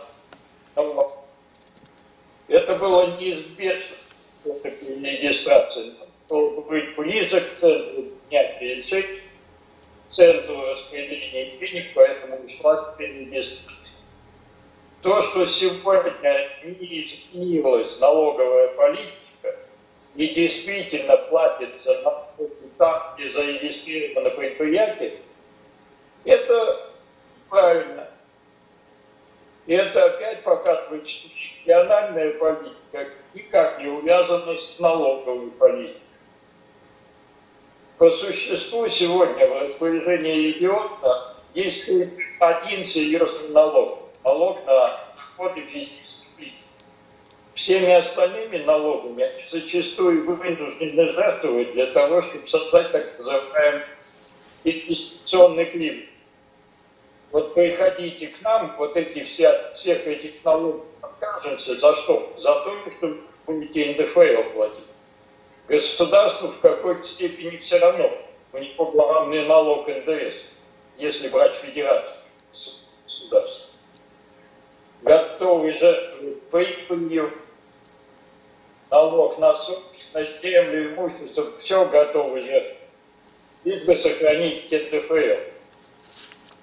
Это 2.48 2.76
было 2.76 3.16
неизбежно, 3.18 3.96
регистрация. 4.46 5.94
Быть 6.30 6.96
ближе 6.96 7.42
к 7.42 7.60
центру, 7.60 8.04
принять 8.30 8.62
решение 8.62 9.22
центру 10.10 10.62
распределения 10.62 11.58
денег, 11.58 11.94
поэтому 11.94 12.38
ушла 12.46 12.96
перерегистрация. 12.98 13.76
То, 15.02 15.22
что 15.22 15.46
сегодня 15.46 16.50
не 16.64 17.02
изменилась 17.02 18.00
налоговая 18.00 18.70
политика 18.70 19.56
и 20.16 20.28
действительно 20.34 21.18
платится 21.18 22.02
налоги 22.02 22.70
там, 22.78 23.16
где 23.16 23.32
зарегистрировано 23.32 24.30
предприятие, 24.32 25.20
это 26.26 26.90
правильно. 27.50 28.08
И 29.68 29.74
это 29.74 30.06
опять 30.06 30.44
показывает, 30.44 31.08
что 31.08 31.30
региональная 31.62 32.32
политика 32.34 33.10
никак 33.34 33.80
не 33.80 33.88
увязана 33.88 34.60
с 34.60 34.80
налоговой 34.80 35.52
политикой. 35.52 36.02
По 38.00 38.10
существу 38.12 38.88
сегодня 38.88 39.46
в 39.46 39.62
распоряжении 39.62 40.54
региона 40.54 41.36
есть 41.54 41.84
один 42.40 42.86
серьезный 42.86 43.50
налог. 43.50 44.04
Налог 44.24 44.66
на 44.66 45.02
доходы 45.18 45.64
физических 45.64 46.28
лиц. 46.40 46.54
Всеми 47.56 47.92
остальными 47.92 48.60
налогами 48.60 49.24
они 49.26 49.44
зачастую 49.52 50.24
вынуждены 50.24 51.12
жертвовать 51.12 51.74
для 51.74 51.88
того, 51.88 52.22
чтобы 52.22 52.48
создать 52.48 52.94
так 52.94 53.20
называемый 53.20 53.84
инвестиционный 54.64 55.66
климат. 55.66 56.06
Вот 57.32 57.54
приходите 57.54 58.28
к 58.28 58.42
нам, 58.44 58.76
вот 58.78 58.96
эти 58.96 59.26
все, 59.26 59.74
всех 59.76 60.08
этих 60.08 60.42
налогов 60.46 60.86
откажемся. 61.02 61.76
За 61.76 61.94
что? 61.98 62.34
За 62.38 62.54
то, 62.62 62.78
что 62.98 63.18
будете 63.46 63.92
НДФЛ 63.92 64.54
платить. 64.54 64.89
Государству 65.70 66.48
в 66.48 66.60
какой-то 66.62 67.04
степени 67.04 67.58
все 67.58 67.78
равно. 67.78 68.12
У 68.54 68.58
него 68.58 68.86
главный 68.88 69.46
налог 69.46 69.88
НДС, 69.88 70.36
если 70.98 71.30
брать 71.30 71.54
федерацию 71.58 72.18
государства. 73.06 73.68
Готовы 75.04 75.74
же 75.74 76.38
прибылью, 76.50 77.32
налог 78.90 79.38
на 79.38 79.62
собственность, 79.62 80.42
землю, 80.42 80.96
имущество, 80.96 81.56
все 81.60 81.86
готовы 81.86 82.42
же. 82.42 82.76
Лишь 83.64 83.84
бы 83.84 83.94
сохранить 83.94 84.72
НДФЛ. 84.72 85.52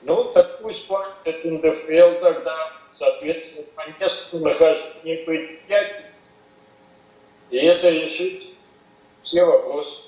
Ну, 0.03 0.25
так 0.33 0.61
пусть 0.61 0.85
платят 0.89 1.45
НДФЛ 1.45 2.21
тогда, 2.21 2.73
соответственно, 2.93 3.67
по 3.77 3.87
месту 4.03 4.41
нахождения 4.41 5.25
предприятий. 5.25 6.07
И 7.51 7.59
это 7.59 7.91
решит 7.91 8.46
все 9.27 9.45
вопросы. 9.45 9.99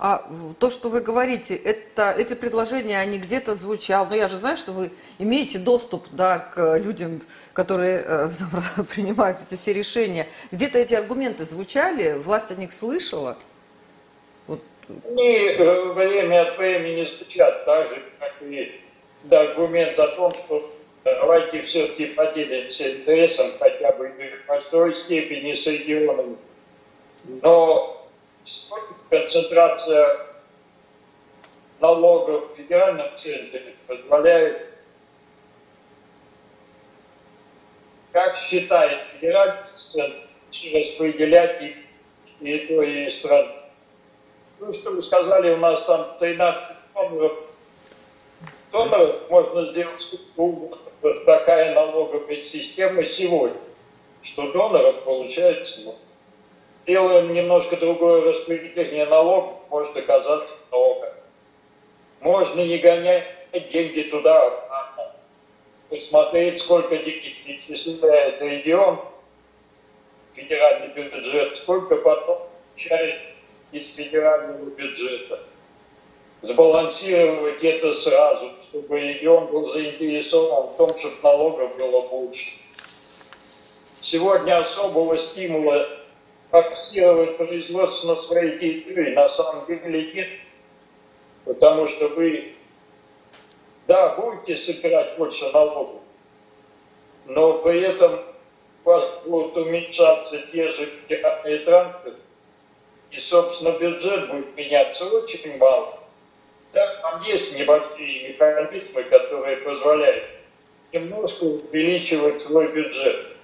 А 0.00 0.30
то, 0.60 0.70
что 0.70 0.90
вы 0.90 1.00
говорите, 1.00 1.56
это, 1.56 2.12
эти 2.12 2.34
предложения, 2.34 3.00
они 3.00 3.18
где-то 3.18 3.56
звучали. 3.56 4.06
Но 4.10 4.14
я 4.14 4.28
же 4.28 4.36
знаю, 4.36 4.56
что 4.56 4.70
вы 4.70 4.92
имеете 5.18 5.58
доступ 5.58 6.06
да, 6.12 6.38
к 6.38 6.78
людям, 6.78 7.20
которые 7.52 8.04
э, 8.06 8.30
принимают 8.94 9.38
эти 9.42 9.56
все 9.58 9.72
решения. 9.72 10.28
Где-то 10.52 10.78
эти 10.78 10.94
аргументы 10.94 11.42
звучали, 11.44 12.16
власть 12.16 12.52
о 12.52 12.54
них 12.54 12.72
слышала? 12.72 13.36
Вот. 14.46 14.60
Они 14.88 15.56
время 15.94 16.48
от 16.48 16.58
времени 16.58 17.04
звучат, 17.04 17.64
так 17.64 17.88
же, 17.88 18.00
как 18.20 18.34
и 18.42 18.80
да, 19.24 19.40
аргумент 19.40 19.98
о 19.98 20.06
том, 20.08 20.32
что 20.32 20.70
давайте 21.02 21.62
все-таки 21.62 22.06
поделимся 22.06 23.00
интересом 23.00 23.48
хотя 23.58 23.90
бы 23.92 24.08
в 24.08 24.46
большой 24.46 24.94
степени 24.94 25.54
с 25.54 25.66
регионами. 25.66 26.36
Но 27.42 27.97
концентрация 29.10 30.26
налогов 31.80 32.52
в 32.52 32.56
федеральном 32.56 33.16
центре 33.16 33.74
позволяет, 33.86 34.66
как 38.12 38.36
считает 38.36 39.00
федеральный 39.12 39.62
центр, 39.76 40.18
распределять 40.50 41.62
их 41.62 41.76
и 42.40 42.58
то, 42.66 42.82
и 42.82 43.10
страны. 43.10 43.52
Ну, 44.60 44.74
что 44.74 44.90
вы 44.90 45.02
сказали, 45.02 45.54
у 45.54 45.58
нас 45.58 45.84
там 45.84 46.16
13 46.18 46.76
доноров. 46.94 47.38
Доноров 48.72 49.30
можно 49.30 49.66
сделать 49.66 50.00
сколько 50.00 50.40
угодно. 50.40 50.78
Такая 51.24 51.74
налоговая 51.74 52.42
система 52.42 53.04
сегодня, 53.04 53.56
что 54.22 54.50
доноров 54.50 55.04
получается 55.04 55.80
много 55.82 55.98
сделаем 56.88 57.34
немножко 57.34 57.76
другое 57.76 58.32
распределение 58.32 59.04
налогов, 59.04 59.58
может 59.68 59.94
оказаться 59.94 60.54
много. 60.70 61.14
Можно 62.20 62.62
не 62.62 62.78
гонять 62.78 63.26
деньги 63.70 64.08
туда, 64.10 64.46
обратно. 64.46 65.12
Посмотреть, 65.90 66.62
сколько 66.62 66.96
денег 66.96 67.44
перечисляет 67.44 68.40
регион, 68.40 69.00
федеральный 70.32 70.88
бюджет, 70.88 71.58
сколько 71.58 71.96
потом 71.96 72.48
получает 72.70 73.20
из 73.72 73.94
федерального 73.94 74.64
бюджета. 74.70 75.40
Сбалансировать 76.40 77.62
это 77.64 77.92
сразу, 77.92 78.52
чтобы 78.62 78.98
регион 78.98 79.46
был 79.48 79.70
заинтересован 79.70 80.68
в 80.68 80.76
том, 80.78 80.98
чтобы 80.98 81.16
налогов 81.22 81.76
было 81.76 82.08
больше. 82.08 82.52
Сегодня 84.00 84.58
особого 84.58 85.18
стимула 85.18 85.97
фокусировать 86.50 87.36
производство 87.36 88.14
на 88.14 88.22
своей 88.22 88.58
территории 88.58 89.14
на 89.14 89.28
самом 89.28 89.66
деле 89.66 90.12
нет. 90.12 90.28
Потому 91.44 91.88
что 91.88 92.08
вы, 92.08 92.54
да, 93.86 94.14
будете 94.16 94.56
собирать 94.56 95.16
больше 95.16 95.50
налогов, 95.50 96.02
но 97.26 97.58
при 97.58 97.82
этом 97.82 98.20
у 98.84 98.88
вас 98.88 99.22
будут 99.24 99.56
уменьшаться 99.56 100.38
те 100.52 100.68
же 100.68 100.86
федеральные 100.86 101.58
транспорты, 101.60 102.22
и, 103.10 103.18
собственно, 103.18 103.78
бюджет 103.78 104.30
будет 104.30 104.54
меняться 104.56 105.06
очень 105.06 105.56
мало. 105.58 105.98
Да, 106.74 106.96
там 107.00 107.22
есть 107.22 107.58
небольшие 107.58 108.28
механизмы, 108.28 109.02
которые 109.04 109.56
позволяют 109.56 110.24
немножко 110.92 111.44
увеличивать 111.44 112.42
свой 112.42 112.70
бюджет. 112.70 113.37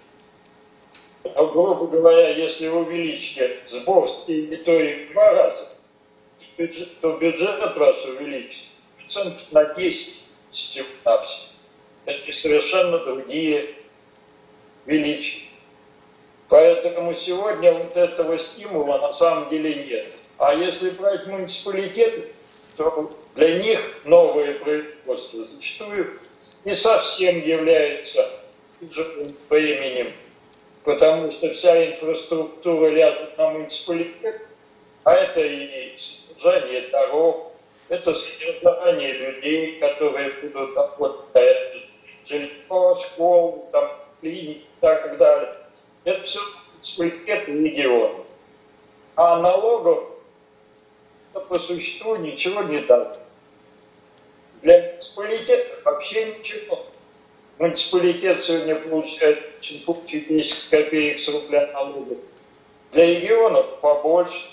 А 1.25 1.45
грубо 1.47 1.87
говоря, 1.87 2.29
если 2.31 2.69
увеличите 2.69 3.59
сбор 3.69 4.11
с 4.11 4.25
территории 4.25 5.07
в 5.07 5.13
два 5.13 5.31
раза, 5.31 5.69
то 7.01 7.13
бюджет 7.17 7.77
ваш 7.77 8.05
увеличится 8.05 8.75
процентов 8.99 9.53
на 9.53 9.65
10 9.75 10.23
всего 10.53 10.87
Это 12.05 12.33
совершенно 12.33 12.99
другие 12.99 13.75
величия. 14.87 15.43
Поэтому 16.49 17.15
сегодня 17.15 17.73
вот 17.73 17.97
этого 17.97 18.37
стимула 18.37 18.99
на 18.99 19.15
самом 19.15 19.49
деле 19.49 19.75
нет. 19.87 20.15
А 20.39 20.55
если 20.55 20.91
брать 20.91 21.27
муниципалитеты, 21.27 22.29
то 22.77 23.11
для 23.35 23.59
них 23.59 23.81
новое 24.05 24.55
производство 24.59 25.47
зачастую 25.47 26.19
не 26.65 26.75
совсем 26.75 27.41
является 27.41 28.31
временем, 29.49 30.13
потому 30.85 31.31
что 31.33 31.53
вся 31.53 31.93
инфраструктура 31.93 32.89
ляжет 32.91 33.37
на 33.39 33.51
муниципалитет, 33.51 34.43
а 35.03 35.15
это 35.15 35.41
и 35.41 35.97
содержание 35.99 36.89
дорог, 36.89 37.53
это 37.89 38.15
содержание 38.15 39.13
людей, 39.13 39.79
которые 39.81 40.31
будут 40.31 40.77
работать, 40.77 41.87
жилье, 42.27 42.51
школ, 42.69 43.69
там, 43.73 43.91
клиники 44.21 44.61
и 44.61 44.81
так 44.81 45.17
далее. 45.17 45.55
Это 46.05 46.23
все 46.23 46.41
муниципалитет 46.75 47.49
регион. 47.49 48.25
А 49.17 49.41
налогов 49.41 50.05
по 51.49 51.59
существу 51.59 52.17
ничего 52.17 52.63
не 52.63 52.81
дать. 52.81 53.19
Для 54.63 54.81
муниципалитета 54.81 55.83
вообще 55.85 56.37
ничего. 56.37 56.87
Муниципалитет 57.59 58.45
сегодня 58.45 58.75
получает 58.75 59.61
чуть 59.61 59.85
10 60.29 60.71
копеек 60.71 61.21
с 61.21 61.29
рубля 61.29 61.71
налогов. 61.73 62.19
Для 62.93 63.07
регионов 63.07 63.81
побольше. 63.81 64.51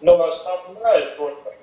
Но 0.00 0.22
основная 0.22 1.16
только, 1.16 1.54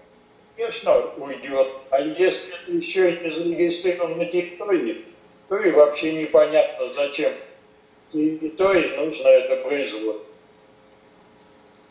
конечно, 0.55 0.97
уйдет. 1.17 1.67
А 1.89 1.99
если 1.99 2.53
это 2.55 2.71
еще 2.75 3.13
и 3.13 3.23
не 3.23 3.31
зарегистрировано 3.31 4.15
на 4.15 4.25
территории, 4.25 5.05
то 5.49 5.57
и 5.57 5.71
вообще 5.71 6.13
непонятно, 6.13 6.93
зачем 6.93 7.33
территории 8.11 8.95
нужно 8.95 9.27
это 9.27 9.55
производство. 9.67 10.25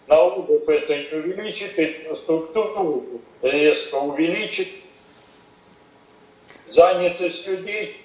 Налогов 0.06 0.68
это 0.68 0.96
не 0.96 1.18
увеличит, 1.18 1.78
инфраструктуру 1.78 3.04
резко 3.42 3.96
увеличит, 3.96 4.68
занятость 6.70 7.46
людей, 7.46 8.04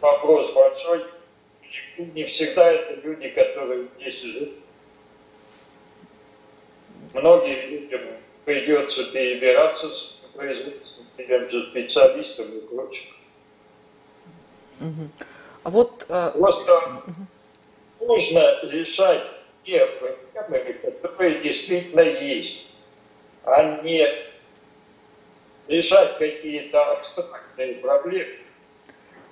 вопрос 0.00 0.52
большой, 0.52 1.04
не 1.98 2.24
всегда 2.24 2.72
это 2.72 3.00
люди, 3.06 3.28
которые 3.30 3.86
здесь 3.96 4.20
живут. 4.22 4.54
Многим 7.12 7.70
людям 7.70 8.00
придется 8.44 9.04
перебираться 9.12 9.88
с 9.94 10.20
производством, 10.34 11.06
тем 11.16 11.48
же 11.48 11.70
специалистам 11.70 12.46
и 12.58 12.60
прочим. 12.60 13.10
А 15.62 15.70
вот... 15.70 16.06
Э... 16.08 16.30
Просто 16.32 16.76
угу. 16.76 18.06
нужно 18.06 18.60
решать 18.64 19.22
те 19.64 19.86
проблемы, 20.32 20.74
которые 21.00 21.40
действительно 21.40 22.00
есть, 22.00 22.66
а 23.44 23.80
не 23.82 24.06
решать 25.68 26.18
какие-то 26.18 26.92
абстрактные 26.92 27.74
проблемы. 27.76 28.38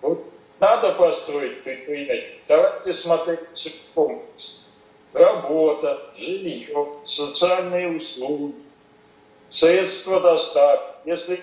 Вот 0.00 0.24
надо 0.60 0.92
построить 0.92 1.62
предприятие. 1.62 2.38
Давайте 2.48 2.94
смотреть 2.94 3.40
комплекс. 3.94 4.60
Работа, 5.12 6.10
жилье, 6.16 6.92
социальные 7.04 7.98
услуги, 7.98 8.54
средства 9.50 10.20
доставки. 10.20 10.96
Если 11.04 11.40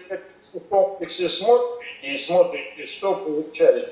в 0.54 0.60
комплексе 0.62 1.30
смотрите 1.30 1.86
и 2.02 2.17
смотрите, 2.17 2.88
что 2.88 3.15
получается 3.15 3.91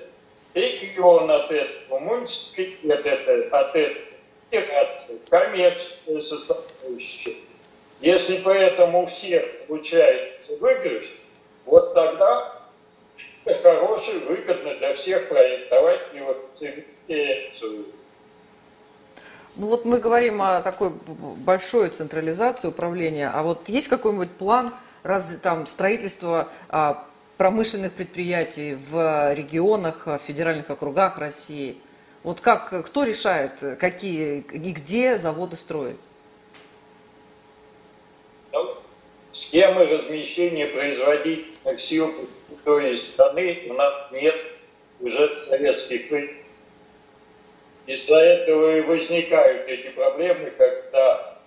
регион 0.55 1.29
от 1.29 1.51
этого, 1.51 1.99
муниципалитет 1.99 3.53
от 3.53 3.75
этого, 3.75 4.05
федерация, 4.49 5.19
коммерческая 5.29 6.21
составляющая. 6.21 7.35
Если 7.99 8.37
поэтому 8.43 9.07
всех 9.07 9.43
получается 9.67 10.55
выигрыш, 10.59 11.11
вот 11.65 11.93
тогда 11.93 12.57
хороший, 13.55 14.19
выгодный 14.19 14.77
для 14.77 14.95
всех 14.95 15.29
проект. 15.29 15.69
Давайте 15.69 16.17
его 16.17 16.35
цивилизацию. 16.57 17.85
Ну 19.55 19.67
вот 19.67 19.85
мы 19.85 19.99
говорим 19.99 20.41
о 20.41 20.61
такой 20.61 20.91
большой 20.91 21.89
централизации 21.89 22.67
управления, 22.67 23.31
а 23.33 23.41
вот 23.41 23.67
есть 23.69 23.87
какой-нибудь 23.87 24.31
план 24.31 24.73
раз, 25.01 25.35
там, 25.41 25.65
строительства 25.65 26.49
а, 26.69 27.07
промышленных 27.37 27.93
предприятий 27.93 28.75
в 28.75 29.33
регионах, 29.33 30.05
в 30.05 30.19
федеральных 30.19 30.69
округах 30.69 31.17
России? 31.17 31.77
Вот 32.23 32.39
как, 32.39 32.85
кто 32.85 33.03
решает, 33.03 33.77
какие 33.79 34.41
и 34.41 34.71
где 34.71 35.17
заводы 35.17 35.55
строят? 35.55 35.97
Ну, 38.51 38.75
схемы 39.37 39.85
размещения 39.85 40.65
производительных 40.65 41.79
сил 41.79 42.13
то 42.65 42.79
есть 42.79 43.13
страны 43.13 43.67
у 43.69 43.73
нас 43.73 44.11
нет 44.11 44.35
уже 44.99 45.45
советских 45.45 46.11
Из-за 47.85 48.15
этого 48.15 48.77
и 48.77 48.81
возникают 48.81 49.67
эти 49.67 49.93
проблемы, 49.93 50.51
когда 50.57 51.37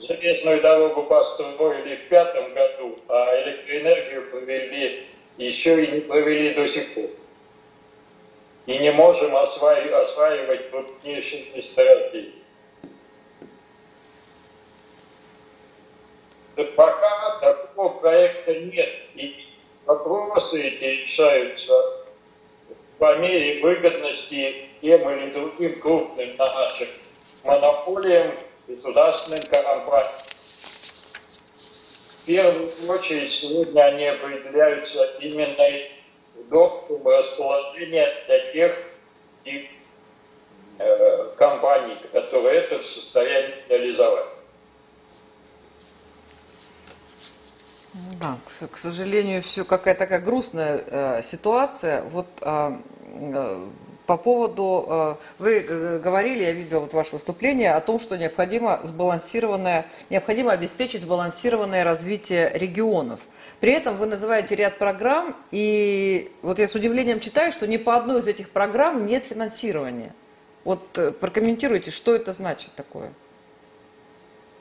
железную 0.00 0.62
дорогу 0.62 1.02
построили 1.04 1.96
в 1.96 2.08
пятом 2.08 2.54
году, 2.54 2.98
а 3.08 3.42
электроэнергию 3.42 4.30
провели 4.30 5.06
еще 5.36 5.84
и 5.84 5.92
не 5.92 6.00
провели 6.00 6.54
до 6.54 6.66
сих 6.66 6.94
пор 6.94 7.10
и 8.64 8.78
не 8.78 8.90
можем 8.90 9.36
осваивать, 9.36 9.92
осваивать 9.92 10.70
крупнейшие 10.70 11.44
месторождения. 11.54 12.32
Пока 16.56 17.38
такого 17.40 18.00
проекта 18.00 18.54
нет, 18.60 18.88
и 19.14 19.46
вопросы 19.84 20.62
эти 20.62 21.02
решаются 21.04 21.72
по 22.98 23.16
мере 23.18 23.60
выгодности 23.60 24.68
тем 24.80 25.10
или 25.10 25.30
другим 25.32 25.78
крупным 25.80 26.34
нашим 26.38 26.88
монополиям, 27.44 28.32
государственным 28.66 29.42
компаниям. 29.42 30.12
В 32.22 32.26
первую 32.26 32.70
очередь 32.88 33.32
сегодня 33.32 33.82
они 33.82 34.06
определяются 34.06 35.04
именно 35.20 35.86
удобством 36.36 37.06
расположения 37.06 38.12
для 38.26 38.52
тех 38.52 38.78
и, 39.44 39.70
э, 40.78 41.30
компаний, 41.36 41.96
которые 42.12 42.60
это 42.60 42.78
в 42.78 42.86
состоянии 42.86 43.54
реализовать. 43.68 44.35
Да, 48.20 48.36
к, 48.70 48.76
сожалению, 48.76 49.42
все 49.42 49.64
какая-то 49.64 50.00
такая 50.00 50.20
грустная 50.20 50.80
э, 50.86 51.22
ситуация. 51.22 52.02
Вот 52.02 52.26
э, 52.40 52.76
э, 53.12 53.66
по 54.06 54.16
поводу, 54.16 54.86
э, 54.88 55.14
вы 55.38 55.60
э, 55.60 55.98
говорили, 55.98 56.44
я 56.44 56.52
видела 56.52 56.80
вот 56.80 56.94
ваше 56.94 57.12
выступление, 57.12 57.74
о 57.74 57.80
том, 57.80 57.98
что 57.98 58.16
необходимо 58.16 58.80
сбалансированное, 58.84 59.86
необходимо 60.10 60.52
обеспечить 60.52 61.02
сбалансированное 61.02 61.84
развитие 61.84 62.50
регионов. 62.54 63.20
При 63.60 63.72
этом 63.72 63.96
вы 63.96 64.06
называете 64.06 64.54
ряд 64.54 64.78
программ, 64.78 65.36
и 65.50 66.30
вот 66.42 66.58
я 66.58 66.68
с 66.68 66.74
удивлением 66.74 67.20
читаю, 67.20 67.52
что 67.52 67.66
ни 67.66 67.76
по 67.76 67.96
одной 67.96 68.20
из 68.20 68.28
этих 68.28 68.50
программ 68.50 69.06
нет 69.06 69.26
финансирования. 69.26 70.12
Вот 70.64 70.96
э, 70.98 71.12
прокомментируйте, 71.12 71.90
что 71.90 72.14
это 72.14 72.32
значит 72.32 72.70
такое? 72.76 73.12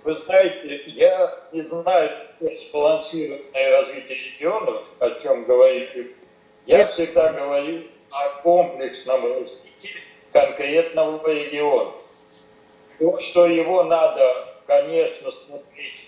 Вы 0.03 0.15
знаете, 0.25 0.83
я 0.91 1.35
не 1.51 1.63
знаю 1.63 2.11
сбалансированное 2.39 3.71
развитие 3.71 4.17
регионов, 4.17 4.83
о 4.99 5.09
чем 5.21 5.45
говорите. 5.45 6.07
Я 6.65 6.87
всегда 6.87 7.31
говорю 7.33 7.83
о 8.09 8.41
комплексном 8.41 9.23
развитии 9.23 10.01
конкретного 10.31 11.27
региона. 11.27 11.91
То, 12.99 13.19
что 13.19 13.45
его 13.47 13.83
надо, 13.83 14.47
конечно, 14.67 15.31
смотреть 15.31 16.07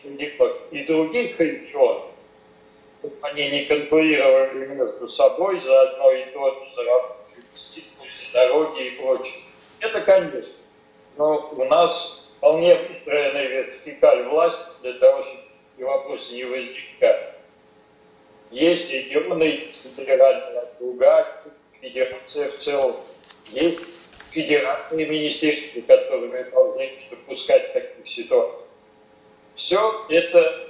и 0.71 0.83
других 0.83 1.39
регионов, 1.39 2.05
чтобы 2.99 3.15
они 3.21 3.49
не 3.49 3.65
конкурировали 3.65 4.67
между 4.67 5.07
собой 5.09 5.59
за 5.59 5.81
одно 5.81 6.11
и 6.11 6.25
то 6.31 6.51
же, 6.51 6.59
за 6.75 6.83
за 6.83 8.33
дороги 8.33 8.87
и 8.87 8.89
прочее. 8.91 9.35
Это, 9.79 10.01
конечно. 10.01 10.53
Но 11.17 11.49
у 11.55 11.65
нас 11.65 12.27
вполне 12.37 12.75
выстроенная 12.75 13.47
вертикаль 13.47 14.23
власти 14.27 14.63
для 14.81 14.93
того, 14.93 15.23
чтобы 15.23 15.46
и 15.77 15.83
вопросы 15.83 16.33
не 16.33 16.43
возникали. 16.43 17.33
Есть 18.51 18.89
регионы, 18.89 19.71
федеральные 19.95 20.61
округа, 20.61 21.27
федерация 21.81 22.49
в 22.51 22.57
целом. 22.59 22.95
Есть 23.51 23.79
федеральные 24.31 25.05
министерства, 25.05 25.81
которые 25.81 26.45
должны 26.45 26.91
допускать 27.09 27.73
таких 27.73 28.07
ситуаций. 28.07 28.59
Все 29.55 30.05
это 30.09 30.67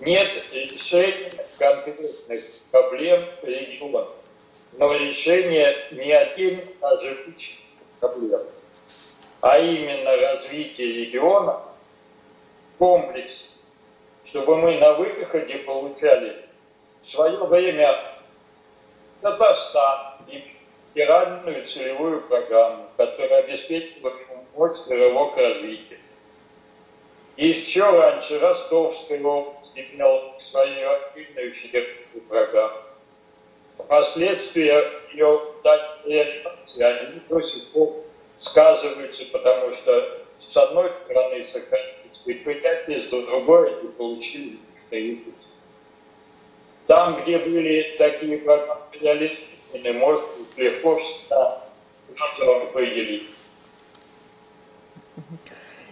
нет 0.00 0.42
решения 0.52 1.32
конкретных 1.58 2.44
проблем 2.70 3.24
региона, 3.42 4.08
но 4.72 4.92
решение 4.94 5.76
не 5.92 6.12
отдельно, 6.12 6.62
а 6.80 6.96
живучих 6.98 7.56
проблем, 8.00 8.42
а 9.40 9.58
именно 9.58 10.16
развитие 10.16 10.92
региона, 11.04 11.62
комплекс, 12.78 13.54
чтобы 14.24 14.56
мы 14.56 14.78
на 14.78 14.94
выходе 14.94 15.58
получали 15.58 16.44
в 17.04 17.10
свое 17.10 17.44
время 17.44 17.98
Татарстан 19.20 20.16
и 20.28 20.44
федеральную 20.92 21.66
целевую 21.66 22.22
программу, 22.22 22.86
которая 22.96 23.44
обеспечила 23.44 24.12
мощный 24.54 24.96
рывок 24.96 25.36
развития. 25.36 25.98
И 27.36 27.48
еще 27.48 27.88
раньше 27.88 28.38
Ростовская 28.40 29.22
область 29.22 29.72
имела 29.76 30.34
свою 30.40 30.90
отдельную 30.90 31.54
федеральную 31.54 32.22
программу. 32.28 32.78
Последствия 33.86 34.90
ее 35.12 35.40
реализации, 36.04 36.82
они 36.82 37.20
до 37.28 37.40
сих 37.42 37.68
пор 37.68 37.94
сказываются, 38.40 39.24
потому 39.26 39.72
что 39.74 40.24
с 40.48 40.56
одной 40.56 40.90
стороны 41.04 41.44
сохранились 41.44 41.97
предприятия, 42.24 43.00
с 43.00 43.08
другой 43.08 43.80
они 43.80 43.88
получили 43.90 44.58
личный 44.90 45.24
Там, 46.86 47.20
где 47.22 47.38
были 47.38 47.94
такие 47.98 48.36
реализованы, 48.38 49.92
можно 49.98 50.26
легко 50.56 50.96
всегда 50.96 51.64
сразу 52.16 52.52
определить. 52.62 53.28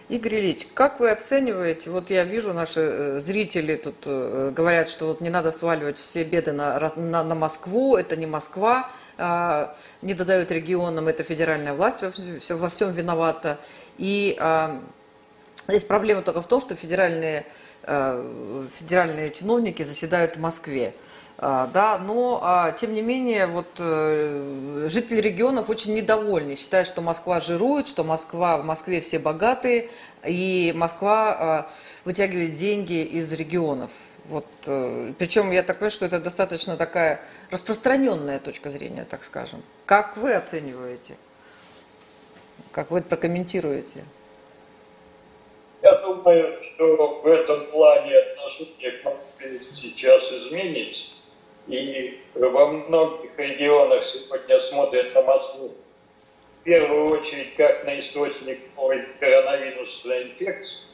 Игорь 0.09 0.37
Ильич, 0.37 0.69
как 0.73 1.01
вы 1.01 1.11
оцениваете, 1.11 1.91
вот 1.91 2.11
я 2.11 2.23
вижу, 2.23 2.53
наши 2.53 2.81
э, 2.81 3.19
зрители 3.19 3.75
тут 3.75 3.97
э, 4.05 4.53
говорят, 4.55 4.89
что 4.89 5.07
вот 5.07 5.21
не 5.21 5.31
надо 5.31 5.51
сваливать 5.51 5.99
все 5.99 6.23
беды 6.23 6.53
на, 6.53 6.93
на, 6.95 7.25
на 7.25 7.35
Москву, 7.35 7.97
это 7.97 8.15
не 8.15 8.27
Москва, 8.27 8.89
а, 9.19 9.75
не 10.03 10.15
додают 10.15 10.53
регионам, 10.53 11.09
это 11.09 11.25
федеральная 11.25 11.75
власть 11.75 12.03
во, 12.03 12.11
все, 12.11 12.55
во 12.55 12.69
всем 12.69 12.93
виновата. 12.93 13.59
И 13.99 14.39
здесь 15.69 15.85
проблема 15.85 16.23
только 16.23 16.41
в 16.41 16.47
том, 16.47 16.61
что 16.61 16.75
федеральные, 16.75 17.47
а, 17.85 18.69
федеральные 18.77 19.31
чиновники 19.31 19.83
заседают 19.83 20.37
в 20.37 20.41
Москве. 20.41 20.95
А, 21.39 21.67
да, 21.67 21.99
но 21.99 22.41
а, 22.43 22.73
тем 22.73 22.95
не 22.95 23.03
менее 23.03 23.47
вот 23.47 23.69
э, 23.79 24.89
жители 24.89 25.21
регионов 25.21 25.69
очень 25.69 25.93
недовольны, 25.93 26.57
считают, 26.57 26.89
что 26.89 27.03
Москва 27.03 27.41
жирует, 27.41 27.89
что 27.89 28.05
Москва 28.05 28.57
в 28.57 28.65
Москве 28.65 29.03
все 29.03 29.19
богатые 29.19 29.91
и 30.25 30.73
Москва 30.75 31.37
а, 31.39 31.71
вытягивает 32.07 32.55
деньги 32.55 33.03
из 33.05 33.31
регионов. 33.35 33.91
Вот, 34.29 34.47
э, 34.65 35.13
причем 35.19 35.51
я 35.51 35.63
так 35.63 35.77
понимаю, 35.77 35.91
что 35.91 36.07
это 36.07 36.21
достаточно 36.21 36.77
такая 36.77 37.21
распространенная 37.51 38.39
точка 38.39 38.71
зрения, 38.71 39.05
так 39.05 39.23
скажем. 39.23 39.63
Как 39.85 40.17
вы 40.17 40.33
оцениваете? 40.33 41.17
Как 42.73 42.91
вы 42.91 43.01
это 43.01 43.09
прокомментируете? 43.11 44.05
Думаю, 46.27 46.59
что 46.75 47.21
в 47.23 47.27
этом 47.29 47.67
плане 47.67 48.19
отношение 48.19 48.91
к 48.99 49.05
Москве 49.05 49.61
сейчас 49.61 50.25
изменится 50.33 51.13
и 51.69 52.21
во 52.35 52.67
многих 52.67 53.31
регионах 53.39 54.03
сегодня 54.03 54.59
смотрят 54.59 55.15
на 55.15 55.23
Москву 55.23 55.71
в 56.61 56.65
первую 56.65 57.17
очередь 57.17 57.55
как 57.55 57.85
на 57.85 57.97
источник 58.01 58.59
коронавирусной 59.21 60.25
инфекции. 60.25 60.89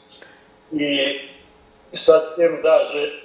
И 0.71 1.31
совсем 1.95 2.61
даже 2.61 3.23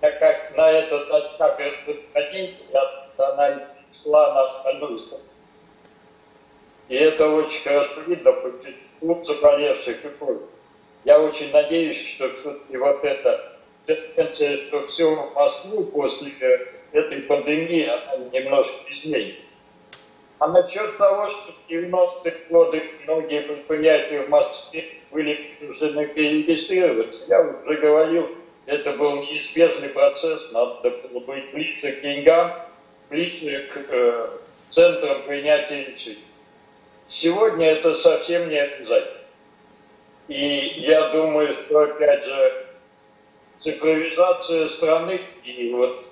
как 0.00 0.56
на 0.56 0.72
этот 0.72 1.08
очаг 1.12 1.60
распространения 1.60 2.56
она 3.18 3.68
шла 4.02 4.34
на 4.34 4.48
остальную 4.48 4.98
сторону. 4.98 5.28
И 6.88 6.96
это 6.96 7.28
очень 7.28 7.62
хорошо 7.62 8.00
видно 8.00 8.32
по 8.32 8.50
числу 9.00 9.24
заболевших 9.24 10.04
и 10.04 10.08
прочее. 10.08 10.46
Я 11.04 11.20
очень 11.20 11.50
надеюсь, 11.50 12.14
что 12.14 12.30
все-таки 12.36 12.76
вот 12.76 13.02
это 13.04 13.56
тенденция, 13.86 14.58
что 14.66 14.86
все 14.86 15.14
в 15.14 15.34
Москву 15.34 15.84
после 15.84 16.32
этой 16.92 17.22
пандемии 17.22 17.86
она 17.86 18.24
немножко 18.32 18.74
изменится. 18.90 19.40
А 20.38 20.48
насчет 20.48 20.96
того, 20.96 21.30
что 21.30 21.52
в 21.52 21.70
90-е 21.70 22.34
годы 22.48 22.82
многие 23.04 23.42
предприятия 23.42 24.22
в 24.22 24.30
Москве 24.30 24.84
были 25.10 25.54
вынуждены 25.60 26.06
перерегистрироваться, 26.06 27.24
я 27.28 27.42
уже 27.42 27.76
говорил, 27.76 28.28
это 28.66 28.92
был 28.92 29.16
неизбежный 29.16 29.88
процесс, 29.88 30.52
надо 30.52 30.90
было 30.90 31.20
быть 31.20 31.50
ближе 31.52 31.92
к 31.92 32.00
деньгам, 32.00 32.52
ближе 33.10 33.66
к 33.72 33.78
э, 33.90 34.28
центрам 34.70 35.22
принятия 35.24 35.84
решений. 35.84 36.24
Сегодня 37.10 37.66
это 37.66 37.94
совсем 37.96 38.48
не 38.48 38.56
обязательно. 38.56 39.18
И 40.28 40.74
я 40.78 41.08
думаю, 41.08 41.54
что, 41.54 41.80
опять 41.80 42.24
же, 42.24 42.66
цифровизация 43.58 44.68
страны 44.68 45.20
и 45.44 45.72
вот 45.72 46.06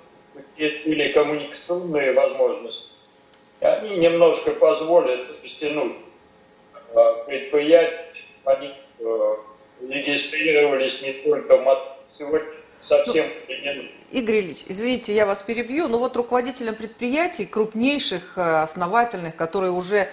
или 0.56 1.12
коммуникационные 1.12 2.12
возможности, 2.12 2.90
они 3.60 3.96
немножко 3.96 4.50
позволят 4.50 5.20
растянуть 5.42 5.96
а, 6.94 7.24
предприятия, 7.24 8.12
они 8.44 8.74
а, 9.00 9.36
регистрировались 9.88 11.00
не 11.02 11.12
только 11.12 11.56
в 11.56 11.62
Москве, 11.62 11.92
сегодня 12.18 12.57
совсем 12.80 13.26
ну, 13.48 13.82
Игорь 14.10 14.40
Ильич, 14.40 14.64
извините, 14.66 15.14
я 15.14 15.26
вас 15.26 15.42
перебью, 15.42 15.86
но 15.86 15.98
вот 15.98 16.16
руководителям 16.16 16.74
предприятий, 16.74 17.44
крупнейших, 17.44 18.38
э, 18.38 18.62
основательных, 18.62 19.36
которые 19.36 19.70
уже 19.70 20.08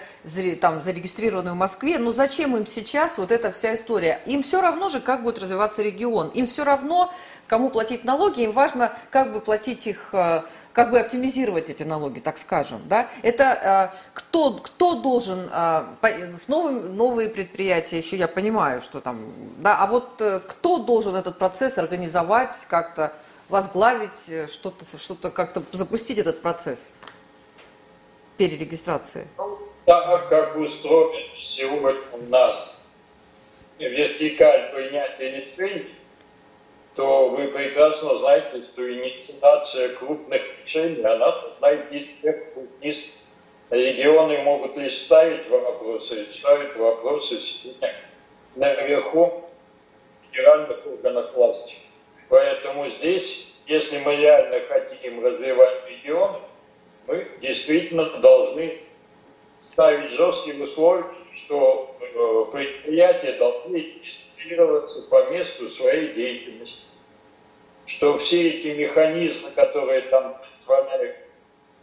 там 0.60 0.82
зарегистрированы 0.82 1.52
в 1.52 1.56
Москве, 1.56 1.98
ну 1.98 2.12
зачем 2.12 2.54
им 2.56 2.66
сейчас 2.66 3.16
вот 3.16 3.32
эта 3.32 3.50
вся 3.50 3.74
история? 3.74 4.20
Им 4.26 4.42
все 4.42 4.60
равно 4.60 4.90
же, 4.90 5.00
как 5.00 5.22
будет 5.22 5.38
развиваться 5.38 5.82
регион. 5.82 6.28
Им 6.28 6.44
все 6.44 6.64
равно, 6.64 7.10
кому 7.46 7.70
платить 7.70 8.04
налоги, 8.04 8.42
им 8.42 8.52
важно, 8.52 8.94
как 9.10 9.32
бы 9.32 9.40
платить 9.40 9.86
их 9.86 10.10
э, 10.12 10.42
как 10.76 10.90
бы 10.90 11.00
оптимизировать 11.00 11.70
эти 11.70 11.84
налоги, 11.84 12.20
так 12.20 12.36
скажем. 12.36 12.82
Да? 12.84 13.08
Это 13.22 13.90
э, 13.94 13.96
кто, 14.12 14.52
кто 14.52 14.96
должен, 14.96 15.48
э, 15.50 16.36
с 16.36 16.48
новым, 16.48 16.94
новые 16.94 17.30
предприятия, 17.30 17.96
еще 17.96 18.16
я 18.16 18.28
понимаю, 18.28 18.82
что 18.82 19.00
там, 19.00 19.18
да, 19.56 19.78
а 19.78 19.86
вот 19.86 20.20
э, 20.20 20.40
кто 20.40 20.76
должен 20.76 21.16
этот 21.16 21.38
процесс 21.38 21.78
организовать, 21.78 22.54
как-то 22.68 23.14
возглавить, 23.48 24.28
э, 24.28 24.48
что-то, 24.48 24.84
что-то 24.98 25.30
как-то 25.30 25.62
запустить 25.72 26.18
этот 26.18 26.42
процесс 26.42 26.86
перерегистрации? 28.36 29.26
Так 29.86 30.28
как 30.28 30.56
устроен 30.56 31.24
сегодня 31.42 32.02
у 32.12 32.18
нас 32.28 32.74
вертикаль 33.78 34.72
принятия 34.74 35.40
решений, 35.40 35.95
то 36.96 37.28
вы 37.28 37.48
прекрасно 37.48 38.16
знаете, 38.16 38.62
что 38.62 38.90
инициация 38.90 39.90
крупных 39.96 40.42
решений, 40.64 41.02
она 41.02 41.30
должна 41.30 41.76
идти 41.76 42.08
сверху 42.20 42.66
вниз. 42.80 42.96
Регионы 43.68 44.38
могут 44.38 44.76
лишь 44.78 45.02
ставить 45.02 45.48
вопросы, 45.50 46.24
решают 46.24 46.74
вопросы 46.76 47.38
наверху 48.54 49.44
федеральных 50.30 50.86
органов 50.86 51.34
власти. 51.34 51.74
Поэтому 52.30 52.88
здесь, 52.88 53.46
если 53.66 53.98
мы 53.98 54.16
реально 54.16 54.60
хотим 54.66 55.24
развивать 55.24 55.90
регион, 55.90 56.40
мы 57.06 57.28
действительно 57.42 58.08
должны 58.20 58.78
ставить 59.76 60.10
жесткие 60.12 60.64
условия, 60.64 61.04
что 61.34 61.94
э, 62.00 62.44
предприятия 62.50 63.32
должны 63.32 63.76
регистрироваться 63.76 65.02
по 65.10 65.28
месту 65.28 65.68
своей 65.68 66.14
деятельности. 66.14 66.80
Что 67.84 68.16
все 68.16 68.48
эти 68.48 68.68
механизмы, 68.68 69.50
которые 69.50 70.00
там 70.08 70.34
позволяют 70.64 71.16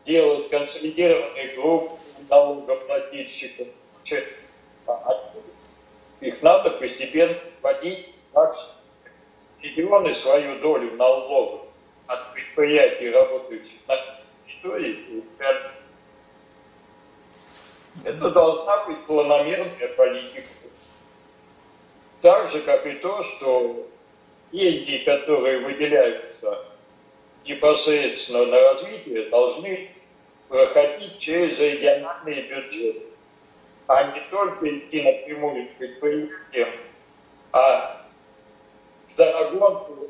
делать 0.07 0.49
консолидированные 0.49 1.55
группы 1.55 1.91
налогоплательщиков, 2.31 3.67
их 6.19 6.41
надо 6.41 6.71
постепенно 6.71 7.37
вводить 7.61 8.07
так, 8.33 8.57
регионы 9.61 10.15
свою 10.15 10.59
долю 10.61 10.95
налогов 10.95 11.67
от 12.07 12.33
предприятий, 12.33 13.11
работающих 13.11 13.87
на 13.87 13.97
территории, 14.47 15.23
это 18.03 18.29
должна 18.29 18.85
быть 18.85 19.05
планомерная 19.05 19.87
политика. 19.95 20.41
Так 22.21 22.51
же, 22.51 22.61
как 22.61 22.85
и 22.85 22.93
то, 22.93 23.23
что 23.23 23.87
деньги, 24.51 25.03
которые 25.03 25.59
выделяются 25.59 26.65
непосредственно 27.45 28.45
на 28.45 28.59
развитие, 28.59 29.29
должны 29.29 29.89
проходить 30.47 31.19
через 31.19 31.59
региональные 31.59 32.43
бюджеты, 32.43 33.03
а 33.87 34.11
не 34.11 34.21
только 34.29 34.77
идти 34.77 35.01
напрямую 35.01 35.67
к 35.67 35.71
предприятиям, 35.77 36.69
а 37.51 38.05
догонку 39.17 40.07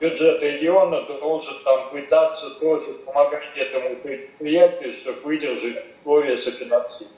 бюджет 0.00 0.42
региона 0.42 1.02
должен 1.02 1.62
там 1.64 1.90
пытаться 1.90 2.50
тоже 2.60 2.92
помогать 3.04 3.56
этому 3.56 3.96
предприятию, 3.96 4.92
чтобы 4.94 5.20
выдержать 5.22 5.84
условия 6.00 6.36
софинансирования. 6.36 7.16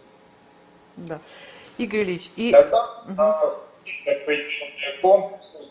Да. 0.96 1.20
Игорь 1.78 2.02
Ильич, 2.02 2.30
и... 2.36 2.50
Тогда 2.52 3.02
угу. 3.06 3.60
комплексы, 5.00 5.64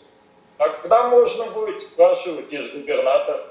тогда 0.56 1.08
можно 1.08 1.46
будет 1.46 1.82
спрашивать 1.82 2.52
из 2.52 2.70
губернатора, 2.72 3.49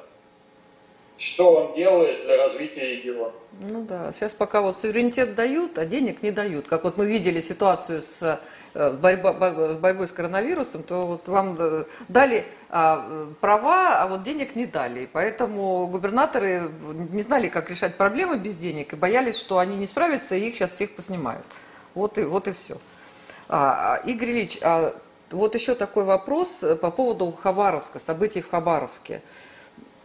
что 1.19 1.53
он 1.53 1.75
делает 1.75 2.23
для 2.25 2.37
развития 2.37 2.95
региона. 2.95 3.33
Ну 3.61 3.83
да, 3.83 4.13
сейчас 4.13 4.33
пока 4.33 4.61
вот 4.61 4.77
суверенитет 4.77 5.35
дают, 5.35 5.77
а 5.77 5.85
денег 5.85 6.23
не 6.23 6.31
дают. 6.31 6.67
Как 6.67 6.85
вот 6.85 6.95
мы 6.95 7.07
видели 7.07 7.41
ситуацию 7.41 8.01
с 8.01 8.39
э, 8.73 8.91
борьба, 8.93 9.33
борьбой 9.33 10.07
с 10.07 10.13
коронавирусом, 10.13 10.81
то 10.81 11.05
вот 11.05 11.27
вам 11.27 11.57
э, 11.59 11.83
дали 12.07 12.45
а, 12.69 13.27
права, 13.41 14.01
а 14.01 14.07
вот 14.07 14.23
денег 14.23 14.55
не 14.55 14.65
дали. 14.65 15.09
Поэтому 15.11 15.87
губернаторы 15.87 16.71
не 17.11 17.21
знали, 17.21 17.49
как 17.49 17.69
решать 17.69 17.97
проблемы 17.97 18.37
без 18.37 18.55
денег 18.55 18.93
и 18.93 18.95
боялись, 18.95 19.37
что 19.37 19.57
они 19.57 19.75
не 19.75 19.87
справятся 19.87 20.35
и 20.35 20.47
их 20.47 20.55
сейчас 20.55 20.71
всех 20.71 20.95
поснимают. 20.95 21.45
Вот 21.95 22.17
и, 22.17 22.23
вот 22.23 22.47
и 22.47 22.53
все. 22.53 22.77
А, 23.49 23.95
а, 23.95 24.07
Игорь 24.07 24.31
Ильич, 24.31 24.59
вот 25.31 25.53
еще 25.53 25.75
такой 25.75 26.05
вопрос 26.05 26.63
по 26.81 26.91
поводу 26.91 27.29
Хабаровска, 27.33 27.99
событий 27.99 28.41
в 28.41 28.49
Хабаровске. 28.49 29.21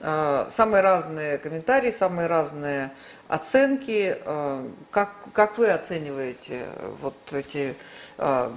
А, 0.07 0.49
самые 0.51 0.83
разные 0.83 1.39
комментарии, 1.39 1.91
самые 1.91 2.27
разные 2.27 2.91
оценки. 3.27 4.19
А, 4.27 4.69
как, 4.91 5.15
как 5.33 5.57
вы 5.57 5.71
оцениваете 5.71 6.67
вот 7.01 7.15
эти, 7.33 7.75
а, 8.19 8.53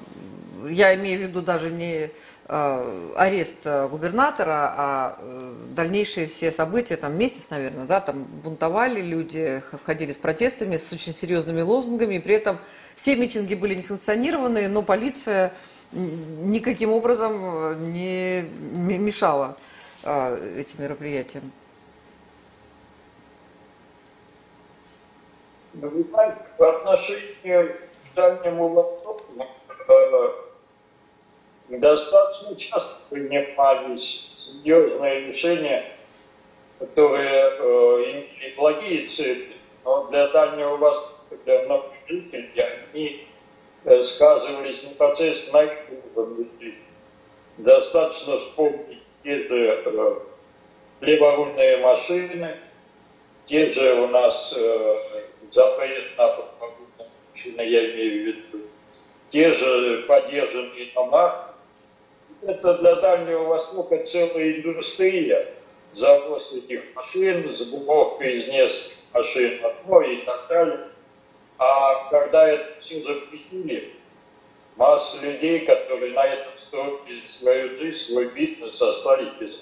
я 0.68 0.94
имею 0.96 1.20
в 1.20 1.22
виду 1.22 1.42
даже 1.42 1.72
не 1.72 2.12
арест 2.50 3.68
губернатора, 3.92 4.74
а 4.78 5.20
э, 5.20 5.54
дальнейшие 5.76 6.28
все 6.28 6.50
события, 6.50 6.96
там 6.96 7.18
месяц, 7.18 7.50
наверное, 7.50 7.84
да, 7.84 8.00
там 8.00 8.24
бунтовали 8.24 9.02
люди, 9.02 9.62
входили 9.84 10.14
с 10.14 10.16
протестами, 10.16 10.78
с 10.78 10.94
очень 10.94 11.14
серьезными 11.14 11.60
лозунгами, 11.60 12.20
при 12.20 12.36
этом 12.36 12.58
все 12.96 13.18
митинги 13.18 13.54
были 13.54 13.76
несанкционированные, 13.76 14.70
но 14.70 14.82
полиция 14.82 15.52
никаким 15.92 16.94
образом 16.94 17.34
э, 17.44 17.76
не 17.80 18.46
мешала 18.98 19.58
этим 20.08 20.82
мероприятиям? 20.84 21.52
Ну, 25.74 25.90
вы 25.90 26.04
знаете, 26.04 26.40
по 26.58 26.78
отношению 26.78 27.76
к 27.76 28.16
Дальнему 28.16 28.70
Востоку 28.70 29.24
э, 29.88 30.30
достаточно 31.70 32.56
часто 32.56 32.96
принимались 33.10 34.34
серьезные 34.38 35.28
решения, 35.28 35.86
которые 36.80 37.30
э, 37.30 37.66
имели 38.06 38.56
благие 38.56 39.10
цели, 39.10 39.58
но 39.84 40.08
для 40.08 40.30
Дальнего 40.30 40.78
Востока, 40.78 41.38
для 41.46 41.64
многих 41.66 42.08
жителей, 42.08 42.52
они 42.94 43.28
э, 43.84 44.04
сказывались 44.04 44.84
непосредственно 44.84 45.60
на 45.60 45.64
их 45.66 45.78
уровне. 46.16 46.76
Достаточно 47.58 48.40
вспомнить 48.40 49.04
те 49.28 49.46
же 49.46 49.84
э, 49.84 51.78
машины, 51.82 52.58
те 53.46 53.70
же 53.70 53.94
у 53.96 54.08
нас 54.08 54.54
э, 54.56 55.24
на 56.18 56.36
машины, 57.34 57.62
я 57.62 57.92
имею 57.92 58.24
в 58.24 58.26
виду, 58.28 58.64
те 59.30 59.52
же 59.52 60.04
поддержанные 60.08 60.92
дома. 60.94 61.54
Это 62.42 62.76
для 62.76 62.96
Дальнего 62.96 63.44
Востока 63.44 64.06
целая 64.06 64.54
индустрия, 64.54 65.54
завоз 65.92 66.54
этих 66.54 66.84
машин, 66.96 67.54
сборка 67.54 68.24
из 68.24 68.48
нескольких 68.48 68.96
машин 69.14 69.66
одной 69.66 70.16
и 70.16 70.26
так 70.26 70.48
далее. 70.48 70.88
А 71.58 72.10
когда 72.12 72.48
это 72.48 72.80
все 72.80 73.02
запретили, 73.02 73.92
масса 74.78 75.20
людей, 75.22 75.66
которые 75.66 76.14
на 76.14 76.24
этом 76.24 76.54
строили 76.58 77.28
свою 77.28 77.78
жизнь, 77.78 78.06
свой 78.06 78.30
бизнес, 78.30 78.82
остались 78.82 79.34
без. 79.40 79.60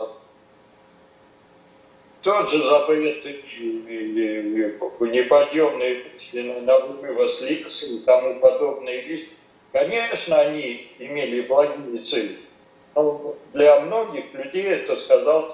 Тот 2.22 2.50
же 2.50 2.64
запрет 2.64 3.24
неподъемные 5.00 6.06
члены 6.20 6.62
на 6.62 6.80
вывоз 6.80 7.42
лиц 7.42 7.84
и 7.84 8.00
тому 8.00 8.40
подобные 8.40 9.02
вещи, 9.02 9.30
конечно, 9.72 10.40
они 10.40 10.92
имели 11.00 11.42
благие 11.42 12.02
цели, 12.02 12.40
но 12.96 13.36
для 13.54 13.80
многих 13.82 14.34
людей 14.34 14.64
это 14.64 14.98
сказалось 14.98 15.54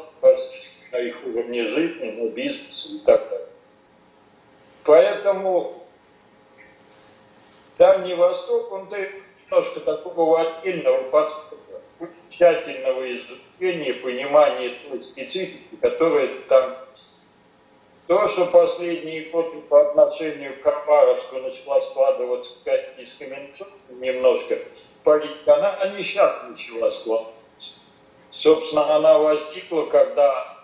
на 0.91 0.99
их 0.99 1.17
уровне 1.25 1.67
жизни, 1.67 2.11
на 2.11 2.29
бизнесе 2.29 2.89
и 2.95 2.99
так 2.99 3.29
далее. 3.29 3.47
Поэтому 4.83 5.81
Дальний 7.77 8.13
Восток, 8.13 8.71
он 8.71 8.89
дает 8.89 9.11
немножко 9.51 9.81
такого 9.81 10.39
отдельного 10.41 11.03
подхода, 11.09 12.11
тщательного 12.29 13.13
изучения, 13.13 13.93
понимания 13.95 14.77
той 14.87 15.03
специфики, 15.03 15.75
которая 15.81 16.29
там 16.47 16.77
то, 18.07 18.27
что 18.27 18.45
последние 18.45 19.25
годы 19.29 19.61
по 19.69 19.89
отношению 19.89 20.57
к 20.59 20.63
Хабаровску 20.63 21.37
начала 21.37 21.81
складываться 21.81 22.53
как 22.63 22.95
дискриминационно 22.97 23.71
немножко, 23.99 24.57
политика, 25.03 25.55
она, 25.55 25.81
она 25.81 26.01
сейчас 26.01 26.43
начала 26.49 26.89
складываться. 26.91 27.35
Собственно, 28.31 28.95
она 28.95 29.17
возникла, 29.17 29.85
когда 29.85 30.57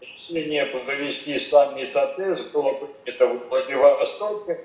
решение 0.00 0.66
провести 0.66 1.38
саммит 1.38 1.94
АТЭС 1.94 2.40
было 2.46 2.72
принято 2.74 3.26
в 3.26 3.48
Владивостоке, 3.48 4.60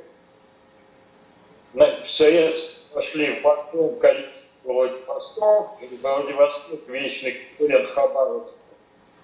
в 1.74 2.08
Советском 2.08 2.73
пошли 2.93 3.39
в 3.39 3.41
большом 3.41 3.99
количестве 3.99 4.43
Владивосток, 4.63 5.79
Владивосток, 6.01 6.88
вечный 6.88 7.32
конкурент 7.58 7.89
Хабаровска, 7.89 8.53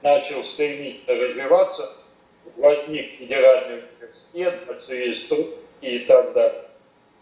начал 0.02 0.44
стремительно 0.44 1.22
развиваться, 1.22 1.94
возник 2.58 3.14
федеральный 3.14 3.84
университет, 3.84 4.68
начались 4.68 5.30
и 5.82 6.00
так 6.00 6.34
далее. 6.34 6.66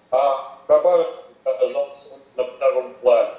А 0.10 0.58
Хабаровск 0.68 1.20
оказался 1.44 2.20
на 2.36 2.44
втором 2.46 2.94
плане. 2.96 3.34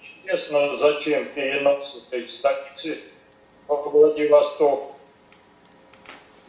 Естественно, 0.00 0.76
зачем 0.78 1.26
перенос 1.26 2.06
этой 2.08 2.28
столицы 2.28 2.98
во 3.68 3.76
Владивосток? 3.76 4.92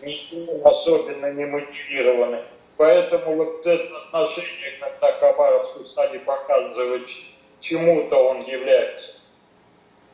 Никто 0.01 0.69
особенно 0.69 1.33
не 1.33 1.45
мотивированы. 1.45 2.43
Поэтому 2.77 3.35
вот 3.35 3.65
это 3.65 3.97
отношение, 3.97 4.77
когда 4.79 5.11
Хабаровску 5.13 5.83
стали 5.85 6.19
показывать, 6.19 7.09
чему-то 7.59 8.15
он 8.15 8.43
является 8.43 9.15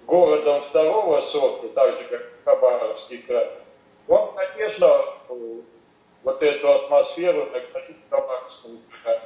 городом 0.07 0.63
второго 0.63 1.19
сорта, 1.21 1.67
так 1.69 1.97
же, 1.97 2.03
как 2.05 2.21
Хабаровский 2.45 3.17
край, 3.19 3.49
он, 4.07 4.33
конечно, 4.33 4.87
вот 6.23 6.41
эту 6.41 6.71
атмосферу 6.71 7.49
накатит 7.51 7.97
Хабаровскому 8.09 8.79
краю. 9.03 9.19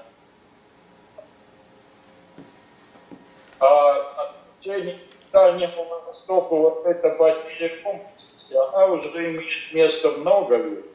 А 3.59 4.31
отношение 4.59 4.95
к 4.95 5.31
Дальнему 5.31 5.85
Востоку, 6.07 6.57
вот 6.57 6.85
эта 6.87 7.09
потеря 7.11 7.81
комплексности, 7.83 8.53
она 8.53 8.85
уже 8.87 9.09
имеет 9.09 9.73
место 9.73 10.11
много 10.11 10.57
лет. 10.57 10.85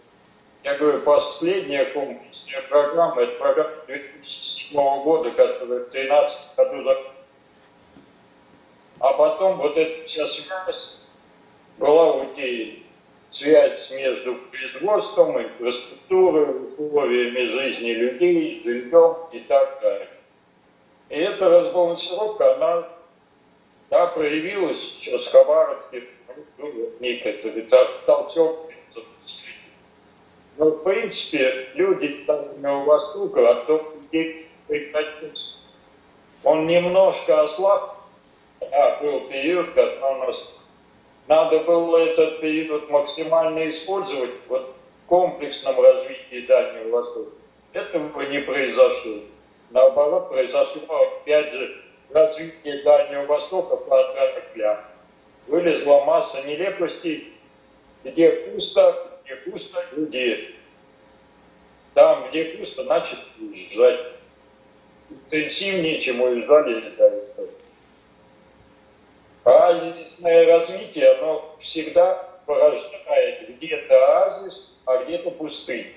Я 0.64 0.74
говорю, 0.78 1.00
последняя 1.00 1.86
комплексная 1.86 2.62
программа, 2.68 3.22
это 3.22 3.32
программа 3.36 3.74
2007 3.86 5.02
года, 5.02 5.30
которая 5.32 5.80
в 5.80 5.90
2013 5.90 6.56
году. 6.56 7.00
А 9.00 9.12
потом 9.14 9.56
вот 9.56 9.76
эта 9.76 10.06
вся 10.06 10.28
связь 10.28 11.00
была 11.78 12.14
утеряна. 12.14 12.78
Связь 13.32 13.90
между 13.90 14.36
производством, 14.36 15.40
инфраструктурой, 15.40 16.66
условиями 16.66 17.46
жизни 17.46 17.92
людей, 17.92 18.62
жильем 18.62 19.16
и 19.32 19.40
так 19.40 19.80
далее. 19.80 20.08
И 21.08 21.16
эта 21.16 21.48
разбалансировка, 21.48 22.54
она 22.54 22.88
да, 23.88 24.06
проявилась 24.08 24.78
сейчас 24.78 25.24
в 25.24 25.32
Хабаровске, 25.32 26.04
ну, 26.58 26.72
некий 27.00 27.66
толчок 28.06 28.71
но, 30.58 30.70
в 30.70 30.82
принципе, 30.84 31.68
люди 31.74 32.24
Дальнего 32.26 32.84
Востока, 32.84 33.50
а 33.50 33.54
то 33.64 33.94
где 34.08 34.46
прекратился. 34.68 35.56
Он 36.44 36.66
немножко 36.66 37.42
ослаб, 37.42 37.96
а 38.60 39.00
был 39.02 39.20
период, 39.28 39.72
когда 39.72 40.10
у 40.10 40.26
нас 40.26 40.54
надо 41.28 41.60
было 41.60 41.98
этот 41.98 42.40
период 42.40 42.90
максимально 42.90 43.70
использовать 43.70 44.32
вот, 44.48 44.74
в 45.04 45.08
комплексном 45.08 45.80
развитии 45.80 46.44
Дальнего 46.46 46.90
Востока. 46.90 47.30
Этого 47.72 48.22
не 48.22 48.40
произошло. 48.40 49.20
Наоборот, 49.70 50.28
произошло, 50.30 50.82
опять 50.90 51.52
же, 51.52 51.82
развития 52.10 52.82
Дальнего 52.82 53.26
Востока 53.26 53.76
по 53.76 54.00
отраслям 54.00 54.78
вылезла 55.46 56.04
масса 56.04 56.42
нелепостей, 56.42 57.32
где 58.04 58.30
пусто, 58.30 59.11
где 59.32 59.50
пусто 59.50 59.84
люди. 59.92 60.54
Там, 61.94 62.28
где 62.30 62.44
пусто, 62.44 62.84
значит 62.84 63.18
уезжать. 63.38 64.00
Интенсивнее, 65.10 66.00
чем 66.00 66.20
уезжали 66.22 66.80
до 66.96 67.04
этого. 67.04 67.48
Оазисное 69.44 70.46
развитие, 70.46 71.10
оно 71.12 71.56
всегда 71.60 72.14
порождает 72.46 73.56
где-то 73.56 73.94
оазис, 73.94 74.72
а 74.86 75.04
где-то 75.04 75.30
пустынь. 75.32 75.92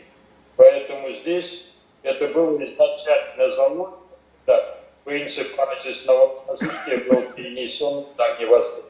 Поэтому 0.58 1.12
здесь 1.14 1.70
это 2.04 2.28
было 2.30 2.62
изначально 2.64 3.56
заложено, 3.56 3.98
да, 4.46 4.78
принцип 5.04 5.58
оазисного 5.60 6.44
развития 6.48 7.10
был 7.10 7.22
перенесен 7.34 8.02
в 8.02 8.16
Дальний 8.16 8.46
Восток. 8.46 8.86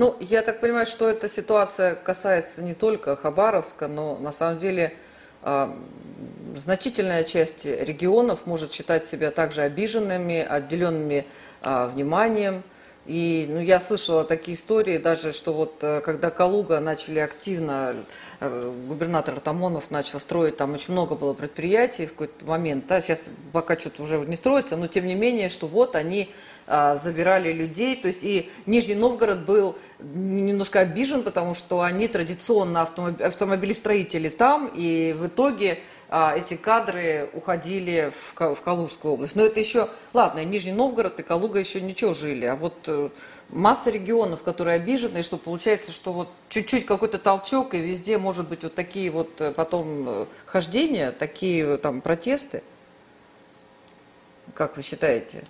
Ну, 0.00 0.16
я 0.18 0.40
так 0.40 0.60
понимаю, 0.60 0.86
что 0.86 1.10
эта 1.10 1.28
ситуация 1.28 1.94
касается 1.94 2.62
не 2.62 2.72
только 2.72 3.16
Хабаровска, 3.16 3.86
но 3.86 4.16
на 4.16 4.32
самом 4.32 4.58
деле 4.58 4.94
а, 5.42 5.76
значительная 6.56 7.22
часть 7.22 7.66
регионов 7.66 8.46
может 8.46 8.72
считать 8.72 9.06
себя 9.06 9.30
также 9.30 9.60
обиженными, 9.60 10.40
отделенными 10.40 11.26
а, 11.60 11.86
вниманием. 11.86 12.62
И 13.06 13.46
ну, 13.48 13.60
я 13.60 13.80
слышала 13.80 14.24
такие 14.24 14.56
истории, 14.56 14.98
даже 14.98 15.32
что 15.32 15.52
вот 15.52 15.76
э, 15.80 16.00
когда 16.04 16.30
Калуга 16.30 16.80
начали 16.80 17.18
активно, 17.18 17.96
э, 18.40 18.72
губернатор 18.86 19.40
Тамонов 19.40 19.90
начал 19.90 20.20
строить, 20.20 20.58
там 20.58 20.74
очень 20.74 20.92
много 20.92 21.14
было 21.14 21.32
предприятий 21.32 22.06
в 22.06 22.10
какой-то 22.10 22.44
момент, 22.44 22.86
да, 22.86 23.00
сейчас 23.00 23.30
пока 23.52 23.78
что-то 23.78 24.02
уже 24.02 24.18
не 24.18 24.36
строится, 24.36 24.76
но 24.76 24.86
тем 24.86 25.06
не 25.06 25.14
менее, 25.14 25.48
что 25.48 25.66
вот 25.66 25.96
они 25.96 26.28
а, 26.72 26.96
забирали 26.96 27.52
людей, 27.52 27.96
то 27.96 28.06
есть 28.06 28.22
и 28.22 28.48
Нижний 28.64 28.94
Новгород 28.94 29.44
был 29.44 29.76
немножко 29.98 30.78
обижен, 30.78 31.24
потому 31.24 31.54
что 31.54 31.80
они 31.80 32.06
традиционно 32.06 32.82
автомобилестроители 32.82 34.28
там, 34.28 34.70
и 34.72 35.12
в 35.18 35.26
итоге 35.26 35.80
а, 36.12 36.36
эти 36.36 36.56
кадры 36.56 37.30
уходили 37.34 38.12
в, 38.12 38.34
в 38.56 38.60
Калужскую 38.62 39.14
область. 39.14 39.36
Но 39.36 39.44
это 39.44 39.60
еще, 39.60 39.88
ладно, 40.12 40.44
Нижний 40.44 40.72
Новгород 40.72 41.20
и 41.20 41.22
Калуга 41.22 41.60
еще 41.60 41.80
ничего 41.80 42.14
жили, 42.14 42.46
а 42.46 42.56
вот 42.56 42.74
э, 42.88 43.10
масса 43.48 43.90
регионов, 43.90 44.42
которые 44.42 44.74
обижены, 44.74 45.18
и 45.18 45.22
что 45.22 45.36
получается, 45.36 45.92
что 45.92 46.12
вот 46.12 46.28
чуть-чуть 46.48 46.84
какой-то 46.84 47.20
толчок, 47.20 47.74
и 47.74 47.78
везде 47.78 48.18
может 48.18 48.48
быть 48.48 48.64
вот 48.64 48.74
такие 48.74 49.08
вот 49.12 49.40
э, 49.40 49.52
потом 49.52 50.08
э, 50.08 50.26
хождения, 50.46 51.12
такие 51.12 51.76
там 51.78 52.00
протесты. 52.00 52.64
Как 54.54 54.76
вы 54.76 54.82
считаете? 54.82 55.44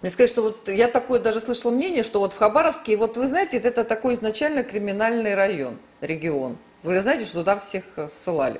Мне 0.00 0.10
сказать, 0.10 0.30
что 0.30 0.40
вот 0.40 0.70
я 0.70 0.88
такое 0.88 1.20
даже 1.20 1.40
слышала 1.40 1.70
мнение, 1.70 2.02
что 2.02 2.20
вот 2.20 2.32
в 2.32 2.38
Хабаровске, 2.38 2.96
вот 2.96 3.18
вы 3.18 3.26
знаете, 3.26 3.58
это 3.58 3.84
такой 3.84 4.14
изначально 4.14 4.62
криминальный 4.62 5.34
район, 5.34 5.76
регион. 6.00 6.56
Вы 6.82 6.94
же 6.94 7.02
знаете, 7.02 7.26
что 7.26 7.40
туда 7.40 7.58
всех 7.58 7.84
э, 7.96 8.08
ссылали? 8.08 8.58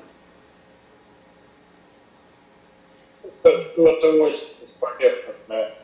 Это 3.49 4.13
очень 4.13 4.49
поверхностное. 4.81 5.75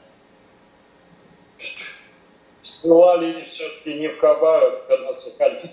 Ссылали 2.62 3.44
все-таки 3.50 3.94
не 3.94 4.08
в 4.08 4.18
Хабаровск, 4.18 4.90
а 4.90 4.96
на 4.96 5.20
Сахалин, 5.20 5.70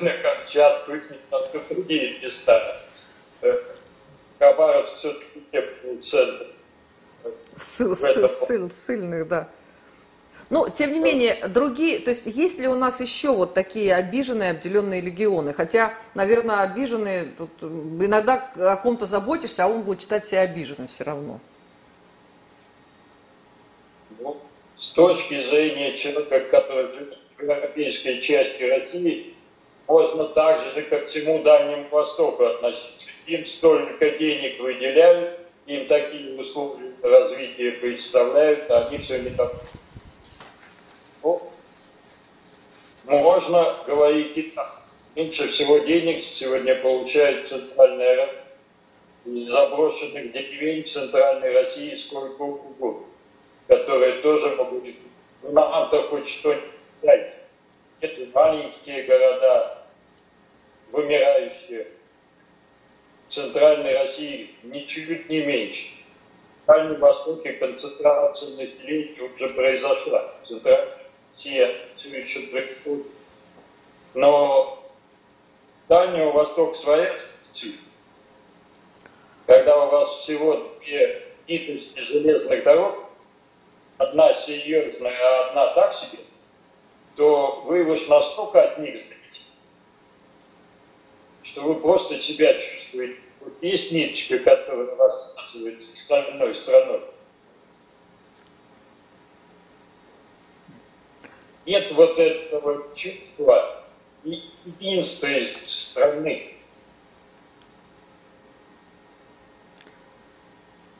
на 0.00 0.10
Камчатку, 0.10 0.92
на 1.30 1.60
другие 1.70 2.18
места. 2.20 2.80
Хабаровск 4.38 4.96
все-таки 4.96 6.02
центр 6.02 6.46
Ссыл, 7.56 7.94
ссыл, 7.94 8.28
ссыл, 8.28 8.70
ссыльных, 8.70 9.28
да. 9.28 9.48
Ну, 10.52 10.68
тем 10.68 10.92
не 10.92 10.98
менее, 10.98 11.48
другие, 11.48 11.98
то 12.00 12.10
есть 12.10 12.26
есть 12.26 12.60
ли 12.60 12.68
у 12.68 12.74
нас 12.74 13.00
еще 13.00 13.32
вот 13.32 13.54
такие 13.54 13.94
обиженные, 13.94 14.50
обделенные 14.50 15.00
легионы? 15.00 15.54
Хотя, 15.54 15.94
наверное, 16.14 16.60
обиженные, 16.60 17.32
тут 17.38 17.48
иногда 17.62 18.52
о 18.58 18.76
ком-то 18.76 19.06
заботишься, 19.06 19.64
а 19.64 19.68
он 19.68 19.80
будет 19.80 20.00
читать 20.00 20.26
себя 20.26 20.42
обиженным 20.42 20.88
все 20.88 21.04
равно. 21.04 21.40
Ну, 24.20 24.36
с 24.76 24.90
точки 24.90 25.42
зрения 25.42 25.96
человека, 25.96 26.40
который 26.50 26.92
живет 26.92 27.18
в 27.38 27.42
европейской 27.42 28.20
части 28.20 28.62
России, 28.62 29.32
можно 29.88 30.26
так 30.26 30.60
же, 30.74 30.82
как 30.82 31.06
всему 31.06 31.42
Дальнему 31.42 31.88
Востоку 31.88 32.44
относиться. 32.44 33.06
Им 33.26 33.46
столько 33.46 34.10
денег 34.18 34.60
выделяют, 34.60 35.40
им 35.64 35.86
такие 35.86 36.38
условия 36.38 36.92
развития 37.02 37.72
представляют, 37.72 38.70
а 38.70 38.88
они 38.88 38.98
все 38.98 39.18
не 39.18 39.30
так. 39.30 39.50
Ну, 41.22 41.40
можно 43.06 43.76
говорить 43.86 44.36
и 44.36 44.42
так. 44.42 44.82
Меньше 45.14 45.48
всего 45.48 45.78
денег 45.78 46.22
сегодня 46.22 46.74
получает 46.76 47.48
центральная 47.48 48.16
Россия. 48.16 48.44
Из 49.24 49.48
заброшенных 49.48 50.32
деревень 50.32 50.88
центральной 50.88 51.52
России 51.52 51.94
сколько 51.96 52.42
угодно, 52.42 53.06
которые 53.68 54.20
тоже 54.22 54.56
могут 54.56 54.84
нам-то 55.42 56.08
хоть 56.08 56.28
что-нибудь 56.28 56.64
дать. 57.02 57.34
Это 58.00 58.26
маленькие 58.34 59.04
города, 59.04 59.84
вымирающие, 60.90 61.86
Центральной 63.32 63.94
России 63.94 64.50
ничуть 64.62 65.28
не 65.30 65.40
меньше. 65.42 65.86
В 66.64 66.66
Дальнем 66.66 67.00
Востоке 67.00 67.52
концентрация 67.54 68.50
населения 68.56 69.22
уже 69.22 69.48
произошла. 69.54 70.34
Центральная 70.46 71.01
Россия 71.32 71.74
все 71.96 72.08
еще 72.10 72.40
происходит. 72.48 73.06
Но 74.14 74.92
Дальнего 75.88 76.30
Востока 76.32 76.76
своя 76.78 77.18
специфика. 77.48 77.84
Когда 79.46 79.84
у 79.84 79.90
вас 79.90 80.08
всего 80.20 80.70
две 80.80 81.26
нитости 81.48 81.98
железных 82.00 82.62
дорог, 82.64 83.04
одна 83.98 84.34
серьезная, 84.34 85.16
а 85.18 85.48
одна 85.48 85.74
так 85.74 85.94
себе, 85.94 86.18
то 87.16 87.62
вы 87.66 87.84
уж 87.84 88.06
настолько 88.08 88.62
от 88.62 88.78
них 88.78 88.96
зависите, 88.96 89.50
что 91.42 91.62
вы 91.62 91.74
просто 91.76 92.20
себя 92.20 92.54
чувствуете. 92.54 93.20
Вот 93.40 93.54
есть 93.60 93.90
ниточка, 93.90 94.38
которая 94.38 94.94
вас 94.94 95.34
связывает 95.34 95.84
с 95.84 96.00
остальной 96.00 96.54
страной. 96.54 97.00
Нет 101.66 101.92
вот 101.92 102.18
этого 102.18 102.84
чувства 102.94 103.84
единства 104.24 105.26
из 105.26 105.56
страны. 105.66 106.52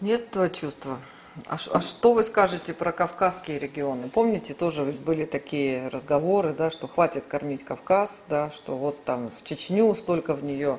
Нет 0.01 0.23
этого 0.31 0.51
чувства. 0.51 0.99
А, 1.47 1.57
а 1.73 1.81
что 1.81 2.13
вы 2.13 2.25
скажете 2.25 2.75
про 2.75 2.93
кавказские 2.93 3.59
регионы? 3.59 4.09
Помните, 4.09 4.53
тоже 4.53 4.85
были 4.85 5.25
такие 5.25 5.89
разговоры, 5.89 6.53
да, 6.53 6.71
что 6.71 6.89
хватит 6.89 7.25
кормить 7.27 7.65
Кавказ, 7.65 8.27
да, 8.29 8.51
что 8.51 8.77
вот 8.77 9.03
там 9.05 9.31
в 9.31 9.43
Чечню 9.45 9.95
столько 9.95 10.35
в 10.35 10.45
нее 10.45 10.79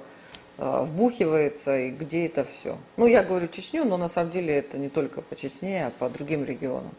э, 0.58 0.84
вбухивается, 0.84 1.80
и 1.80 1.90
где 1.90 2.28
это 2.28 2.44
все. 2.44 2.78
Ну, 2.98 3.08
я 3.08 3.24
говорю 3.24 3.48
Чечню, 3.48 3.86
но 3.86 3.98
на 3.98 4.08
самом 4.08 4.30
деле 4.30 4.54
это 4.56 4.78
не 4.78 4.90
только 4.90 5.22
по 5.22 5.36
Чечне, 5.36 5.88
а 5.88 5.92
по 5.92 6.08
другим 6.10 6.44
регионам. 6.46 6.92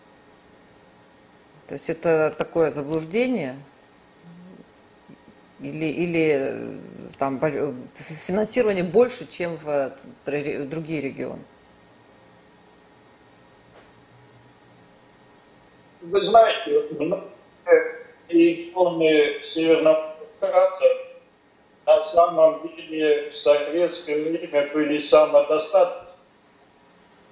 То 1.66 1.74
есть 1.74 1.88
это 1.88 2.34
такое 2.36 2.70
заблуждение, 2.70 3.56
или, 5.60 5.86
или 5.86 6.36
э, 6.38 6.78
там 7.18 7.40
финансирование 7.94 8.84
больше, 8.84 9.26
чем 9.30 9.56
в 9.56 9.92
другие 10.26 11.00
регионы? 11.00 11.40
Вы 16.02 16.20
знаете, 16.20 16.82
регионы 18.28 19.42
Северного 19.42 20.16
Кавказа 20.40 21.04
на 21.86 22.04
самом 22.04 22.68
деле 22.76 23.30
в 23.30 23.36
советское 23.36 24.22
время 24.22 24.68
были 24.72 25.00
самодостаточны 25.00 26.08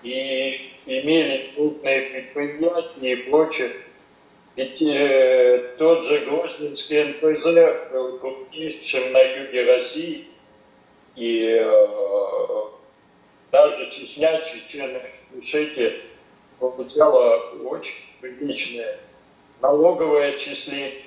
и 0.02 0.72
имели 0.86 1.50
крупные 1.54 2.02
предприятия 2.02 3.12
и 3.12 3.16
прочее. 3.30 3.72
Ведь 4.54 4.82
э, 4.82 5.76
тот 5.78 6.04
же 6.04 6.26
Грозненский 6.26 7.04
НПЗ 7.04 7.90
был 7.90 8.18
крупнейшим 8.18 9.12
на 9.12 9.20
юге 9.20 9.64
России, 9.64 10.28
и 11.16 11.58
э, 11.58 12.62
даже 13.50 13.90
Чечня, 13.90 14.42
Чечена, 14.42 15.00
Ингушетия 15.32 15.94
получала 16.58 17.36
очень 17.64 17.94
приличное 18.20 18.98
налоговое 19.62 20.34
отчисление. 20.34 21.02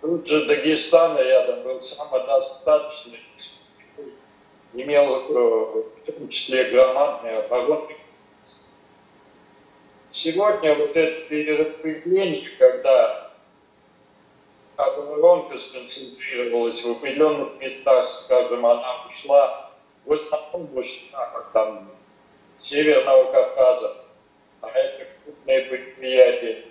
Тут 0.00 0.26
же 0.26 0.46
Дагестан 0.46 1.18
рядом 1.18 1.64
был 1.64 1.80
самодостаточный, 1.82 3.20
имел 4.72 5.14
э, 5.14 5.84
в 6.06 6.12
том 6.12 6.28
числе 6.30 6.70
громадный 6.70 7.38
оборонный. 7.38 7.96
Сегодня 10.12 10.74
вот 10.74 10.96
это 10.96 11.28
перераспределение, 11.28 12.50
когда 12.58 13.30
оборонка 14.76 15.58
сконцентрировалась 15.58 16.82
в 16.82 16.90
определенных 16.90 17.58
местах, 17.60 18.08
скажем, 18.24 18.64
она 18.64 19.06
ушла 19.08 19.70
в 20.04 20.12
основном 20.12 20.68
в 20.74 20.84
штатах 20.84 21.50
там 21.52 21.88
Северного 22.60 23.32
Кавказа, 23.32 23.96
а 24.60 24.68
это 24.68 25.06
крупные 25.24 25.62
предприятия. 25.62 26.64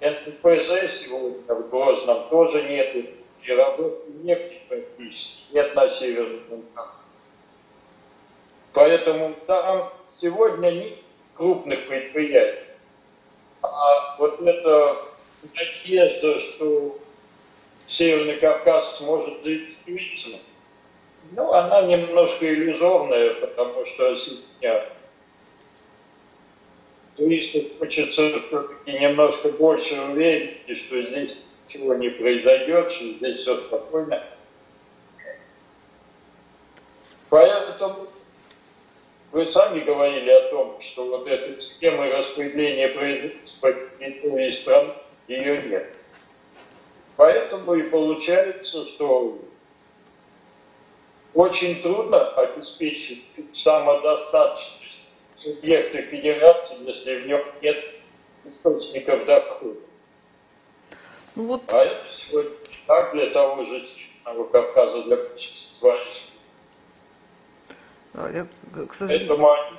НПЗ 0.00 0.92
сегодня 1.00 1.54
в 1.54 1.70
Грозном 1.70 2.28
тоже 2.28 2.62
нет, 2.62 2.94
и 2.94 3.52
работы 3.52 4.12
нефти 4.22 4.60
практически 4.68 5.52
нет 5.52 5.74
на 5.74 5.90
Северном 5.90 6.62
Кавказе. 6.74 6.98
Поэтому 8.72 9.34
там 9.46 9.92
сегодня 10.20 10.70
нет 10.70 10.98
крупных 11.34 11.88
предприятий. 11.88 12.67
А 13.62 14.16
вот 14.18 14.40
эта 14.42 14.96
надежда, 15.54 16.40
что 16.40 16.98
Северный 17.86 18.36
Кавказ 18.36 18.98
сможет 18.98 19.44
жить 19.44 19.76
стабильно, 19.82 20.38
ну, 21.32 21.52
она 21.52 21.82
немножко 21.82 22.52
иллюзорная, 22.52 23.34
потому 23.34 23.84
что 23.86 24.16
сегодня 24.16 24.86
туристов 27.16 27.62
хочется 27.78 28.28
все-таки 28.40 28.92
немножко 28.92 29.50
больше 29.50 30.00
уверить, 30.00 30.78
что 30.78 31.02
здесь 31.02 31.36
ничего 31.66 31.94
не 31.94 32.08
произойдет, 32.08 32.92
что 32.92 33.04
здесь 33.04 33.40
все 33.40 33.56
спокойно. 33.56 34.22
Поэтому 37.28 38.07
вы 39.32 39.46
сами 39.46 39.80
говорили 39.80 40.30
о 40.30 40.50
том, 40.50 40.80
что 40.80 41.04
вот 41.06 41.26
этой 41.28 41.60
схемы 41.60 42.10
распределения 42.10 42.88
производства 42.88 43.72
территории 43.98 44.50
стран 44.50 44.94
ее 45.26 45.62
нет. 45.62 45.94
Поэтому 47.16 47.74
и 47.74 47.82
получается, 47.82 48.86
что 48.86 49.38
очень 51.34 51.82
трудно 51.82 52.28
обеспечить 52.30 53.24
самодостаточность 53.52 55.00
субъекта 55.36 56.02
федерации, 56.02 56.76
если 56.86 57.20
в 57.20 57.26
нем 57.26 57.44
нет 57.60 57.84
источников 58.44 59.24
дохода. 59.26 59.80
Ну 61.36 61.46
вот... 61.46 61.62
А 61.68 61.84
это 61.84 62.04
сегодня 62.16 62.50
так 62.86 63.12
для 63.12 63.30
того 63.30 63.64
же 63.64 63.86
Северного 63.86 64.48
Кавказа, 64.48 65.02
для 65.02 65.16
большинства 65.16 65.96
да, 65.96 66.04
я, 68.26 68.46
к 68.86 68.94
сожалению... 68.94 69.28
Поэтому 69.28 69.52
они 69.52 69.78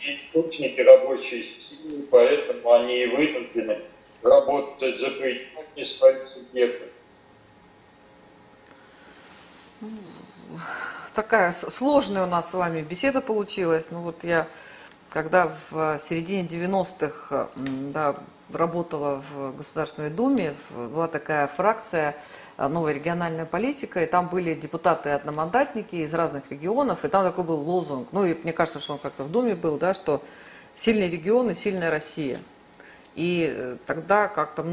источники 0.00 0.80
рабочей 0.80 1.44
силы, 1.44 2.04
поэтому 2.10 2.72
они 2.72 3.04
и 3.04 3.06
вынуждены 3.06 3.80
работать 4.22 5.00
за 5.00 5.10
пределами 5.10 5.84
своих 5.84 6.28
субъектов. 6.28 6.88
Такая 11.14 11.52
сложная 11.52 12.24
у 12.24 12.26
нас 12.26 12.50
с 12.50 12.54
вами 12.54 12.82
беседа 12.82 13.20
получилась. 13.20 13.88
Ну 13.90 14.00
вот 14.00 14.24
я 14.24 14.46
когда 15.10 15.50
в 15.70 15.98
середине 15.98 16.46
90-х 16.46 17.48
да, 17.92 18.14
работала 18.52 19.22
в 19.30 19.56
Государственной 19.56 20.10
Думе, 20.10 20.54
была 20.74 21.08
такая 21.08 21.46
фракция 21.46 22.16
а, 22.56 22.68
«Новая 22.68 22.92
региональная 22.92 23.44
политика», 23.44 24.02
и 24.02 24.06
там 24.06 24.28
были 24.28 24.54
депутаты-одномандатники 24.54 25.96
из 25.96 26.14
разных 26.14 26.50
регионов, 26.50 27.04
и 27.04 27.08
там 27.08 27.24
такой 27.24 27.44
был 27.44 27.60
лозунг, 27.60 28.08
ну 28.12 28.24
и 28.24 28.34
мне 28.34 28.52
кажется, 28.52 28.80
что 28.80 28.94
он 28.94 28.98
как-то 28.98 29.24
в 29.24 29.30
Думе 29.30 29.54
был, 29.54 29.78
да, 29.78 29.94
что 29.94 30.22
«сильные 30.76 31.10
регионы, 31.10 31.54
сильная 31.54 31.90
Россия». 31.90 32.38
И 33.16 33.52
э, 33.52 33.76
тогда 33.86 34.28
как-то, 34.28 34.64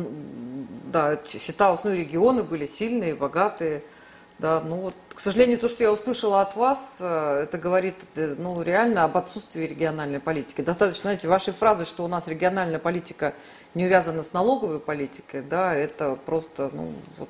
да, 0.85 1.19
считалось, 1.25 1.83
ну, 1.83 1.93
регионы 1.93 2.43
были 2.43 2.67
сильные, 2.67 3.15
богатые, 3.15 3.83
да, 4.38 4.61
ну 4.61 4.75
вот, 4.75 4.95
к 5.18 5.20
сожалению, 5.20 5.57
то, 5.57 5.68
что 5.68 5.82
я 5.82 5.91
услышала 5.91 6.41
от 6.41 6.55
вас, 6.55 6.99
э, 6.99 7.39
это 7.45 7.57
говорит, 7.57 7.95
э, 8.13 8.36
ну, 8.38 8.61
реально 8.61 9.03
об 9.03 9.18
отсутствии 9.18 9.63
региональной 9.63 10.20
политики. 10.20 10.61
Достаточно, 10.61 11.01
знаете, 11.01 11.28
вашей 11.28 11.53
фразы, 11.53 11.86
что 11.86 12.05
у 12.05 12.07
нас 12.07 12.28
региональная 12.28 12.78
политика 12.78 13.34
не 13.74 13.86
увязана 13.86 14.22
с 14.22 14.34
налоговой 14.34 14.80
политикой, 14.80 15.41
да, 15.41 15.74
это 15.74 16.20
просто, 16.24 16.70
ну, 16.72 16.93
вот, 17.18 17.30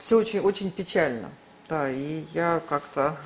все 0.00 0.18
очень, 0.18 0.40
очень 0.40 0.72
печально. 0.72 1.30
Да, 1.68 1.88
и 1.88 2.24
я 2.32 2.60
как-то 2.68 3.16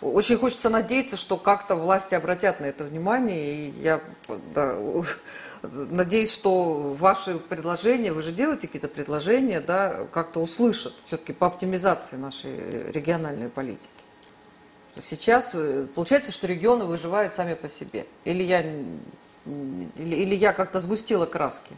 очень 0.00 0.38
хочется 0.38 0.70
надеяться, 0.70 1.16
что 1.16 1.36
как-то 1.36 1.74
власти 1.74 2.14
обратят 2.14 2.60
на 2.60 2.66
это 2.66 2.84
внимание, 2.84 3.54
и 3.54 3.80
я 3.80 4.00
да, 4.54 4.76
Надеюсь, 5.62 6.32
что 6.32 6.94
ваши 6.94 7.38
предложения, 7.38 8.12
вы 8.12 8.22
же 8.22 8.32
делаете 8.32 8.66
какие-то 8.66 8.88
предложения, 8.88 9.60
да, 9.60 10.06
как-то 10.10 10.40
услышат 10.40 10.94
все-таки 11.04 11.34
по 11.34 11.46
оптимизации 11.46 12.16
нашей 12.16 12.90
региональной 12.90 13.50
политики. 13.50 13.90
Сейчас 14.86 15.54
э, 15.54 15.86
получается, 15.94 16.32
что 16.32 16.46
регионы 16.46 16.86
выживают 16.86 17.34
сами 17.34 17.54
по 17.54 17.68
себе. 17.68 18.06
Или 18.24 18.42
я, 18.42 18.62
или, 18.62 20.16
или 20.16 20.34
я 20.34 20.54
как-то 20.54 20.80
сгустила 20.80 21.26
краски. 21.26 21.76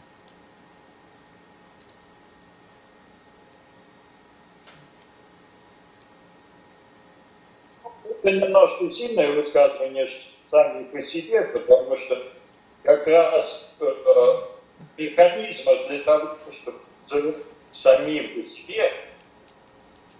Немножко 8.39 8.91
сильное 8.91 9.31
высказывание 9.31 10.07
сами 10.49 10.83
по 10.85 11.01
себе, 11.01 11.41
потому 11.41 11.97
что 11.97 12.21
как 12.83 13.07
раз 13.07 13.75
э, 13.79 14.35
механизма 14.97 15.73
для 15.87 15.99
того, 15.99 16.29
чтобы 16.51 17.35
самим 17.71 18.27
по 18.29 18.49
себе 18.49 18.93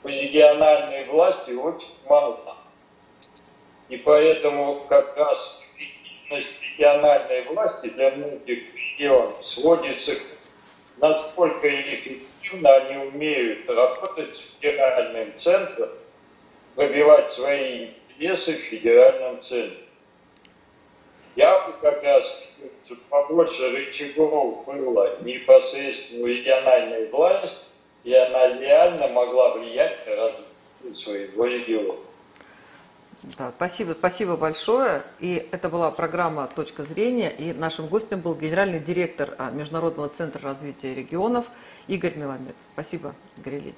по 0.02 0.08
региональной 0.08 1.06
власти 1.06 1.52
очень 1.52 1.96
мало. 2.08 2.58
И 3.90 3.98
поэтому 3.98 4.86
как 4.90 5.16
раз 5.16 5.62
эффективность 5.76 6.62
региональной 6.62 7.44
власти 7.44 7.88
для 7.90 8.12
многих 8.12 8.76
регионов 8.76 9.46
сводится 9.46 10.16
к 10.16 10.20
насколько 10.98 11.68
эффективно 11.68 12.74
они 12.76 13.08
умеют 13.08 13.68
работать 13.70 14.38
с 14.38 14.56
федеральным 14.56 15.38
центром, 15.38 15.90
пробивать 16.76 17.34
свои 17.34 17.90
интересы 18.16 18.54
в 18.54 18.62
федеральном 18.62 19.42
центре. 19.42 19.78
Я 21.36 21.68
бы 21.68 21.74
как 21.82 22.04
раз 22.04 22.26
побольше 23.10 23.72
рычагов 23.72 24.66
было 24.66 25.20
непосредственно 25.22 26.28
региональной 26.28 27.10
власти, 27.10 27.66
и 28.04 28.14
она 28.14 28.60
реально 28.60 29.08
могла 29.08 29.56
влиять 29.56 30.06
на 30.06 30.16
развитие 30.16 30.96
своего 30.96 31.46
региона. 31.46 31.96
Да, 33.38 33.54
спасибо, 33.56 33.94
спасибо 33.94 34.36
большое. 34.36 35.02
И 35.22 35.48
это 35.52 35.70
была 35.70 35.92
программа 35.92 36.46
«Точка 36.54 36.84
зрения». 36.84 37.30
И 37.30 37.54
нашим 37.54 37.88
гостем 37.88 38.20
был 38.20 38.36
генеральный 38.36 38.82
директор 38.82 39.34
а, 39.38 39.50
Международного 39.52 40.10
центра 40.10 40.42
развития 40.42 40.94
регионов 40.94 41.46
Игорь 41.88 42.16
Меламед. 42.18 42.54
Спасибо, 42.74 43.16
Игорь 43.38 43.60
Ильич. 43.60 43.78